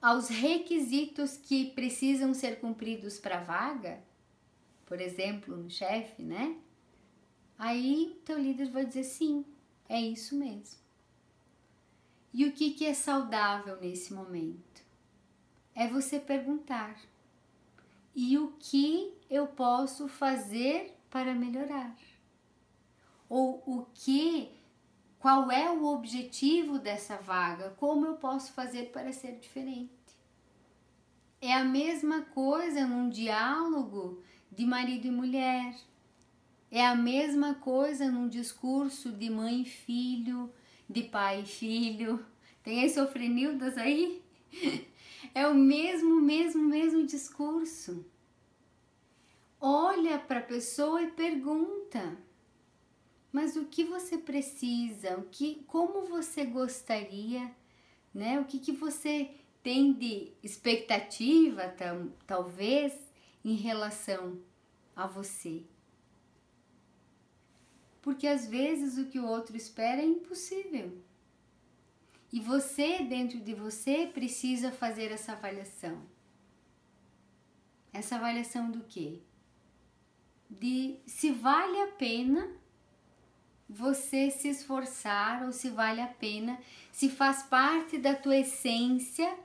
aos 0.03 0.29
requisitos 0.29 1.37
que 1.37 1.67
precisam 1.67 2.35
ser 2.35 2.59
cumpridos 2.59 3.17
para 3.17 3.39
a 3.39 3.45
vaga? 3.45 4.03
Por 4.87 5.01
exemplo, 5.01 5.57
no 5.57 5.71
chefe, 5.71 6.23
né? 6.23 6.57
Aí 7.59 8.21
teu 8.25 8.39
líder 8.39 8.71
vai 8.71 8.85
dizer 8.85 9.05
sim, 9.05 9.45
é 9.89 10.01
isso 10.01 10.37
mesmo. 10.37 10.79
E 12.33 12.45
o 12.47 12.53
que, 12.53 12.73
que 12.73 12.85
é 12.85 12.95
saudável 12.95 13.81
nesse 13.81 14.13
momento? 14.13 14.83
É 15.75 15.87
você 15.89 16.19
perguntar 16.19 16.99
e 18.15 18.39
o 18.39 18.53
que 18.61 19.13
eu 19.29 19.47
posso 19.47 20.07
fazer 20.07 20.97
para 21.11 21.35
melhorar? 21.35 21.97
Ou 23.29 23.63
o 23.67 23.87
que, 23.93 24.51
qual 25.19 25.51
é 25.51 25.69
o 25.71 25.85
objetivo 25.87 26.79
dessa 26.79 27.17
vaga? 27.17 27.71
Como 27.71 28.07
eu 28.07 28.15
posso 28.15 28.53
fazer 28.53 28.93
para 28.93 29.13
ser 29.13 29.39
diferente? 29.39 29.91
É 31.41 31.53
a 31.53 31.65
mesma 31.65 32.23
coisa 32.23 32.87
num 32.87 33.09
diálogo 33.09 34.23
de 34.55 34.65
marido 34.65 35.07
e 35.07 35.11
mulher. 35.11 35.75
É 36.71 36.85
a 36.87 36.95
mesma 36.95 37.55
coisa 37.55 38.11
num 38.11 38.29
discurso 38.29 39.13
de 39.13 39.31
mãe 39.31 39.63
e 39.63 39.65
filho, 39.65 40.53
de 40.89 41.03
pai 41.03 41.43
e 41.43 41.47
filho. 41.47 42.25
Tem 42.63 42.85
as 42.85 42.93
sofrenildas 42.93 43.77
aí? 43.79 44.23
É 45.35 45.49
o 45.49 45.55
mesmo, 45.55 46.21
mesmo, 46.21 46.63
mesmo 46.63 47.07
discurso. 47.07 48.05
Olha 49.61 50.19
para 50.19 50.41
a 50.41 50.43
pessoa 50.43 51.03
e 51.03 51.11
pergunta: 51.11 52.17
mas 53.35 53.57
o 53.57 53.65
que 53.65 53.83
você 53.83 54.17
precisa? 54.17 55.19
O 55.19 55.25
que, 55.25 55.65
como 55.67 56.03
você 56.03 56.45
gostaria, 56.45 57.51
né? 58.15 58.39
O 58.39 58.45
que, 58.45 58.61
que 58.61 58.71
você 58.71 59.29
tem 59.61 59.93
de 59.93 60.31
expectativa, 60.41 61.75
talvez, 62.29 62.93
em 63.45 63.55
relação 63.55 64.41
a 64.97 65.07
você? 65.07 65.65
Porque 68.01 68.27
às 68.27 68.47
vezes 68.47 68.99
o 68.99 69.09
que 69.09 69.19
o 69.19 69.27
outro 69.27 69.57
espera 69.57 70.01
é 70.01 70.05
impossível. 70.05 70.97
E 72.33 72.41
você, 72.41 73.03
dentro 73.03 73.41
de 73.41 73.55
você, 73.55 74.07
precisa 74.07 74.73
fazer 74.73 75.13
essa 75.13 75.33
avaliação. 75.33 76.03
Essa 77.93 78.17
avaliação 78.17 78.71
do 78.71 78.83
quê? 78.85 79.21
De 80.51 80.99
se 81.07 81.31
vale 81.31 81.81
a 81.83 81.93
pena 81.93 82.51
você 83.69 84.31
se 84.31 84.49
esforçar 84.49 85.45
ou 85.45 85.53
se 85.53 85.71
vale 85.71 86.01
a 86.01 86.07
pena, 86.07 86.59
se 86.93 87.09
faz 87.09 87.43
parte 87.45 87.99
da 87.99 88.15
tua 88.15 88.37
essência, 88.37 89.37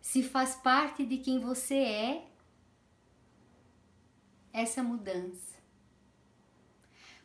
se 0.00 0.22
faz 0.22 0.54
parte 0.56 1.04
de 1.04 1.18
quem 1.18 1.38
você 1.38 1.76
é, 1.76 2.26
essa 4.54 4.84
mudança. 4.84 5.58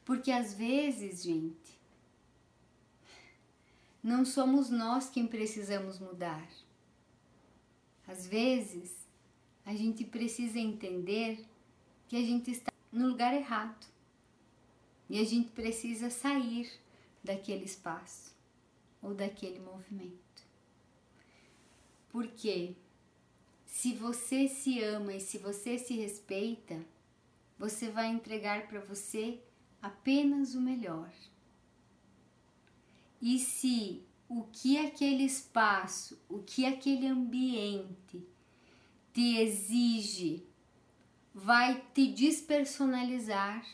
Porque 0.03 0.31
às 0.31 0.53
vezes, 0.55 1.21
gente, 1.21 1.79
não 4.03 4.25
somos 4.25 4.71
nós 4.71 5.09
quem 5.09 5.27
precisamos 5.27 5.99
mudar. 5.99 6.49
Às 8.07 8.25
vezes, 8.25 8.91
a 9.63 9.75
gente 9.75 10.03
precisa 10.03 10.57
entender 10.57 11.45
que 12.07 12.15
a 12.15 12.21
gente 12.21 12.49
está 12.49 12.73
no 12.91 13.07
lugar 13.07 13.35
errado 13.35 13.85
e 15.07 15.19
a 15.19 15.23
gente 15.23 15.51
precisa 15.51 16.09
sair 16.09 16.71
daquele 17.23 17.65
espaço 17.65 18.33
ou 18.99 19.13
daquele 19.13 19.59
movimento. 19.59 20.17
Porque 22.09 22.75
se 23.67 23.93
você 23.93 24.47
se 24.47 24.81
ama 24.81 25.13
e 25.13 25.21
se 25.21 25.37
você 25.37 25.77
se 25.77 25.93
respeita, 25.93 26.83
você 27.59 27.91
vai 27.91 28.07
entregar 28.07 28.67
para 28.67 28.79
você 28.79 29.43
apenas 29.81 30.55
o 30.55 30.61
melhor. 30.61 31.11
E 33.21 33.37
se 33.37 34.07
o 34.29 34.43
que 34.43 34.77
aquele 34.77 35.23
espaço, 35.23 36.17
o 36.29 36.39
que 36.39 36.65
aquele 36.65 37.05
ambiente 37.05 38.25
te 39.13 39.37
exige 39.37 40.47
vai 41.33 41.83
te 41.93 42.07
despersonalizar, 42.07 43.65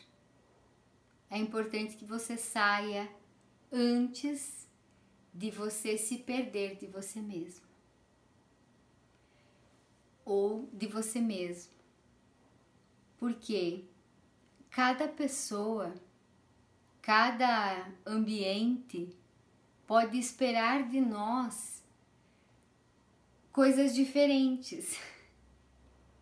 é 1.30 1.38
importante 1.38 1.96
que 1.96 2.04
você 2.04 2.36
saia 2.36 3.08
antes 3.70 4.68
de 5.32 5.50
você 5.50 5.96
se 5.96 6.18
perder 6.18 6.76
de 6.76 6.86
você 6.86 7.20
mesmo 7.20 7.66
ou 10.24 10.68
de 10.72 10.88
você 10.88 11.20
mesmo. 11.20 11.75
Porque 13.18 13.84
cada 14.70 15.08
pessoa, 15.08 15.94
cada 17.00 17.88
ambiente 18.04 19.08
pode 19.86 20.18
esperar 20.18 20.88
de 20.88 21.00
nós 21.00 21.82
coisas 23.52 23.94
diferentes. 23.94 24.98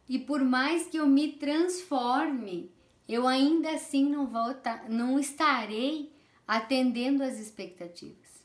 E 0.07 0.19
por 0.19 0.45
mais 0.45 0.87
que 0.87 0.99
eu 0.99 1.07
me 1.07 1.33
transforme, 1.33 2.71
eu 3.09 3.27
ainda 3.27 3.71
assim 3.71 4.05
não 4.05 4.27
vou 4.27 4.55
não 4.87 5.19
estarei 5.19 6.13
atendendo 6.47 7.23
às 7.23 7.39
expectativas. 7.39 8.45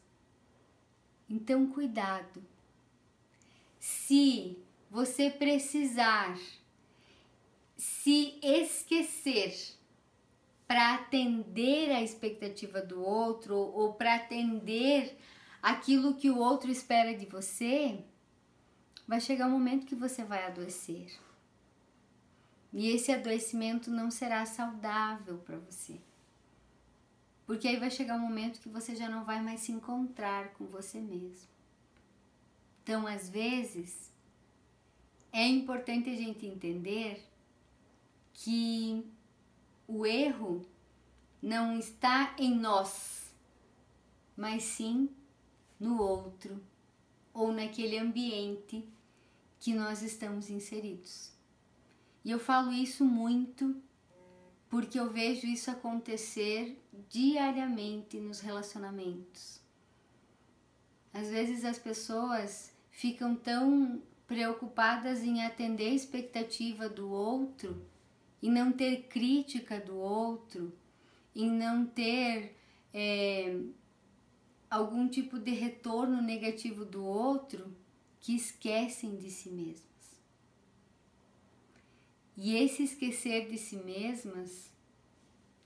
Então, 1.30 1.68
cuidado. 1.68 2.42
Se 3.78 4.58
você 4.90 5.30
precisar 5.30 6.40
se 7.80 8.38
esquecer 8.44 9.56
para 10.68 10.96
atender 10.96 11.90
a 11.92 12.04
expectativa 12.04 12.82
do 12.82 13.02
outro 13.02 13.56
ou 13.56 13.94
para 13.94 14.16
atender 14.16 15.18
aquilo 15.62 16.16
que 16.16 16.30
o 16.30 16.38
outro 16.38 16.70
espera 16.70 17.16
de 17.16 17.26
você, 17.26 18.04
vai 19.08 19.22
chegar 19.22 19.48
um 19.48 19.52
momento 19.52 19.86
que 19.86 19.96
você 19.96 20.26
vai 20.26 20.46
adoecer. 20.46 21.10
E 22.74 22.90
esse 22.90 23.14
adoecimento 23.14 23.90
não 23.90 24.12
será 24.12 24.46
saudável 24.46 25.38
para 25.38 25.58
você. 25.58 25.96
Porque 27.46 27.66
aí 27.66 27.78
vai 27.78 27.90
chegar 27.90 28.18
um 28.18 28.28
momento 28.28 28.60
que 28.60 28.68
você 28.68 28.94
já 28.94 29.08
não 29.08 29.24
vai 29.24 29.42
mais 29.42 29.62
se 29.62 29.72
encontrar 29.72 30.50
com 30.50 30.66
você 30.66 31.00
mesmo. 31.00 31.48
Então, 32.84 33.08
às 33.08 33.30
vezes, 33.30 34.12
é 35.32 35.48
importante 35.48 36.10
a 36.10 36.16
gente 36.16 36.46
entender 36.46 37.29
que 38.42 39.06
o 39.86 40.06
erro 40.06 40.66
não 41.42 41.78
está 41.78 42.34
em 42.38 42.58
nós, 42.58 43.34
mas 44.36 44.64
sim 44.64 45.10
no 45.78 46.02
outro 46.02 46.62
ou 47.34 47.52
naquele 47.52 47.98
ambiente 48.00 48.88
que 49.60 49.74
nós 49.74 50.02
estamos 50.02 50.50
inseridos. 50.50 51.34
E 52.24 52.32
eu 52.32 52.40
falo 52.40 52.72
isso 52.72 53.04
muito 53.04 53.76
porque 54.70 54.98
eu 54.98 55.10
vejo 55.10 55.46
isso 55.46 55.70
acontecer 55.70 56.82
diariamente 57.10 58.22
nos 58.22 58.40
relacionamentos. 58.40 59.60
Às 61.14 61.28
vezes 61.28 61.66
as 61.66 61.78
pessoas 61.78 62.72
ficam 62.90 63.36
tão 63.36 64.02
preocupadas 64.26 65.24
em 65.24 65.44
atender 65.44 65.90
a 65.90 65.96
expectativa 65.96 66.88
do 66.88 67.10
outro 67.10 67.86
e 68.42 68.50
não 68.50 68.72
ter 68.72 69.04
crítica 69.04 69.80
do 69.80 69.98
outro, 69.98 70.74
em 71.36 71.50
não 71.50 71.86
ter 71.86 72.56
é, 72.94 73.60
algum 74.70 75.08
tipo 75.08 75.38
de 75.38 75.52
retorno 75.52 76.22
negativo 76.22 76.86
do 76.86 77.04
outro, 77.04 77.76
que 78.22 78.36
esquecem 78.36 79.16
de 79.16 79.30
si 79.30 79.50
mesmas. 79.50 79.90
E 82.36 82.56
esse 82.56 82.84
esquecer 82.84 83.50
de 83.50 83.58
si 83.58 83.76
mesmas 83.78 84.72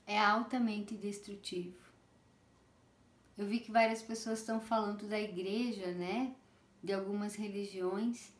é 0.06 0.18
altamente 0.18 0.94
destrutivo. 0.96 1.84
Eu 3.36 3.46
vi 3.46 3.60
que 3.60 3.70
várias 3.70 4.02
pessoas 4.02 4.40
estão 4.40 4.60
falando 4.60 5.08
da 5.08 5.20
igreja, 5.20 5.92
né? 5.92 6.34
De 6.82 6.92
algumas 6.92 7.34
religiões. 7.34 8.32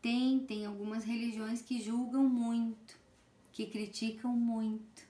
Tem, 0.00 0.40
tem 0.40 0.66
algumas 0.66 1.04
religiões 1.04 1.62
que 1.62 1.80
julgam 1.80 2.28
muito, 2.28 2.98
que 3.54 3.66
criticam 3.66 4.32
muito. 4.32 5.06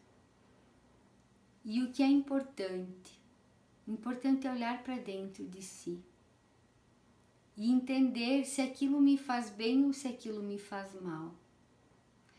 E 1.65 1.83
o 1.83 1.91
que 1.91 2.03
é 2.03 2.07
importante? 2.07 3.19
Importante 3.89 4.47
é 4.47 4.53
olhar 4.53 4.85
para 4.85 4.99
dentro 4.99 5.45
de 5.49 5.63
si 5.63 6.01
e 7.57 7.71
entender 7.71 8.45
se 8.45 8.61
aquilo 8.61 9.01
me 9.01 9.17
faz 9.17 9.49
bem 9.49 9.85
ou 9.87 9.93
se 9.95 10.07
aquilo 10.07 10.43
me 10.43 10.59
faz 10.59 10.93
mal. 11.01 11.35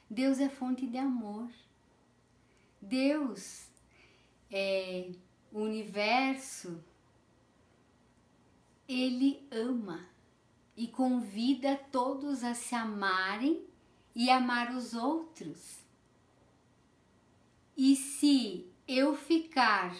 Deus 0.07 0.39
é 0.39 0.47
fonte 0.47 0.85
de 0.85 0.97
amor. 0.97 1.49
Deus 2.79 3.67
é 4.51 5.09
o 5.51 5.61
universo. 5.61 6.83
Ele 8.87 9.47
ama 9.49 10.07
e 10.77 10.87
convida 10.87 11.75
todos 11.91 12.43
a 12.43 12.53
se 12.53 12.75
amarem 12.75 13.65
e 14.15 14.29
amar 14.29 14.75
os 14.75 14.93
outros. 14.93 15.84
E 17.77 17.95
se 17.95 18.65
eu 18.87 19.15
ficar 19.15 19.95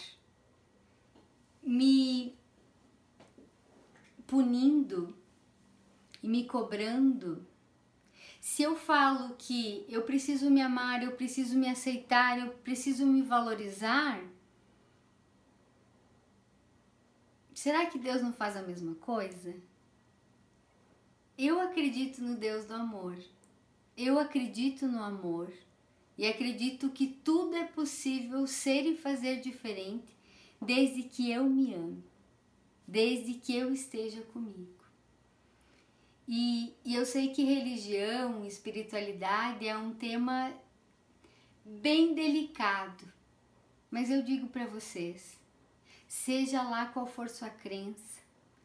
me 1.62 2.38
punindo 4.26 5.16
e 6.22 6.28
me 6.28 6.46
cobrando, 6.46 7.46
se 8.40 8.62
eu 8.62 8.76
falo 8.76 9.36
que 9.38 9.86
eu 9.90 10.04
preciso 10.04 10.50
me 10.50 10.62
amar, 10.62 11.04
eu 11.04 11.14
preciso 11.14 11.58
me 11.58 11.68
aceitar, 11.68 12.40
eu 12.40 12.54
preciso 12.54 13.06
me 13.06 13.22
valorizar, 13.22 14.24
será 17.54 17.88
que 17.88 17.98
Deus 17.98 18.22
não 18.22 18.32
faz 18.32 18.56
a 18.56 18.62
mesma 18.62 18.94
coisa? 18.96 19.56
Eu 21.38 21.60
acredito 21.60 22.22
no 22.22 22.36
Deus 22.36 22.66
do 22.66 22.74
amor. 22.74 23.18
Eu 23.98 24.20
acredito 24.20 24.88
no 24.88 25.04
amor 25.04 25.52
e 26.18 26.26
acredito 26.26 26.90
que 26.90 27.08
tudo 27.08 27.56
é 27.56 27.66
possível 27.66 28.48
ser 28.48 28.86
e 28.86 28.96
fazer 28.96 29.42
diferente 29.42 30.16
desde 30.62 31.04
que 31.04 31.30
eu 31.30 31.44
me 31.44 31.74
ame, 31.74 32.04
desde 32.88 33.34
que 33.34 33.56
eu 33.56 33.74
esteja 33.74 34.22
comigo. 34.22 34.74
E, 36.28 36.74
e 36.84 36.96
eu 36.96 37.06
sei 37.06 37.30
que 37.30 37.44
religião, 37.44 38.46
espiritualidade 38.46 39.68
é 39.68 39.78
um 39.78 39.94
tema 39.94 40.54
bem 41.64 42.16
delicado, 42.16 43.12
mas 43.92 44.10
eu 44.10 44.24
digo 44.24 44.48
para 44.48 44.66
vocês: 44.66 45.38
seja 46.08 46.64
lá 46.64 46.88
qual 46.88 47.06
for 47.06 47.30
sua 47.30 47.50
crença, 47.50 48.22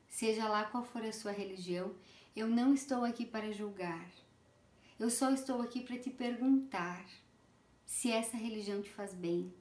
seja 0.08 0.48
lá 0.48 0.64
qual 0.64 0.84
for 0.84 1.02
a 1.02 1.12
sua 1.12 1.32
religião, 1.32 1.94
eu 2.34 2.48
não 2.48 2.72
estou 2.72 3.04
aqui 3.04 3.26
para 3.26 3.52
julgar. 3.52 4.08
Eu 4.98 5.10
só 5.10 5.30
estou 5.30 5.60
aqui 5.62 5.80
para 5.80 5.98
te 5.98 6.10
perguntar 6.10 7.04
se 7.90 8.08
essa 8.12 8.36
religião 8.36 8.80
te 8.80 8.88
faz 8.88 9.12
bem, 9.12 9.52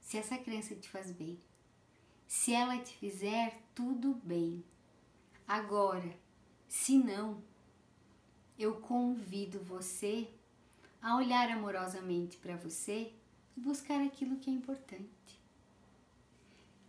se 0.00 0.16
essa 0.16 0.38
crença 0.38 0.74
te 0.74 0.88
faz 0.88 1.12
bem. 1.12 1.38
Se 2.26 2.54
ela 2.54 2.78
te 2.78 2.96
fizer, 2.96 3.60
tudo 3.74 4.14
bem. 4.24 4.64
Agora, 5.46 6.18
se 6.66 6.96
não, 6.96 7.42
eu 8.58 8.80
convido 8.80 9.60
você 9.60 10.26
a 11.00 11.14
olhar 11.18 11.50
amorosamente 11.50 12.38
para 12.38 12.56
você 12.56 13.12
e 13.54 13.60
buscar 13.60 14.00
aquilo 14.00 14.38
que 14.38 14.48
é 14.48 14.54
importante. 14.54 15.38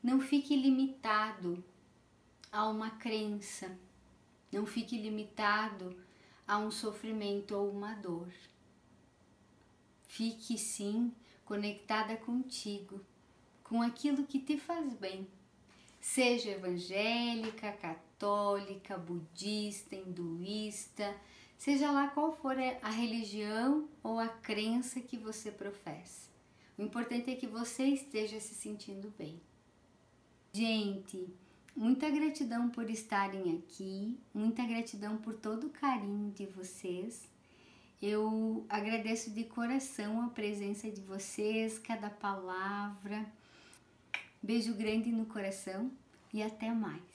Não 0.02 0.22
fique 0.22 0.56
limitado 0.56 1.62
a 2.50 2.70
uma 2.70 2.92
crença, 2.92 3.78
não 4.50 4.66
fique 4.66 4.98
limitado 4.98 6.02
a 6.48 6.58
um 6.58 6.72
sofrimento 6.72 7.54
ou 7.54 7.70
uma 7.70 7.94
dor. 7.96 8.32
Fique 10.16 10.58
sim 10.58 11.12
conectada 11.44 12.16
contigo, 12.16 13.02
com 13.62 13.82
aquilo 13.82 14.24
que 14.24 14.40
te 14.40 14.58
faz 14.58 14.94
bem. 14.94 15.28
Seja 16.00 16.52
evangélica, 16.52 17.74
católica, 17.74 18.98
budista, 18.98 19.94
hinduísta, 19.94 21.14
seja 21.58 21.92
lá 21.92 22.08
qual 22.08 22.34
for 22.34 22.56
a 22.58 22.90
religião 22.90 23.90
ou 24.02 24.18
a 24.18 24.30
crença 24.30 25.02
que 25.02 25.18
você 25.18 25.52
professa. 25.52 26.30
O 26.78 26.82
importante 26.82 27.30
é 27.30 27.36
que 27.36 27.46
você 27.46 27.84
esteja 27.84 28.40
se 28.40 28.56
sentindo 28.56 29.14
bem. 29.18 29.42
Gente, 30.54 31.28
muita 31.76 32.10
gratidão 32.10 32.70
por 32.70 32.90
estarem 32.90 33.58
aqui, 33.58 34.18
muita 34.34 34.66
gratidão 34.66 35.18
por 35.18 35.36
todo 35.36 35.68
o 35.68 35.72
carinho 35.72 36.32
de 36.32 36.46
vocês. 36.46 37.35
Eu 38.02 38.66
agradeço 38.70 39.32
de 39.32 39.44
coração 39.46 40.22
a 40.22 40.30
presença 40.30 40.92
de 40.92 41.02
vocês, 41.02 41.80
cada 41.80 42.10
palavra. 42.10 43.26
Beijo 44.44 44.74
grande 44.74 45.12
no 45.12 45.26
coração 45.26 45.92
e 46.34 46.44
até 46.44 46.72
mais. 46.72 47.15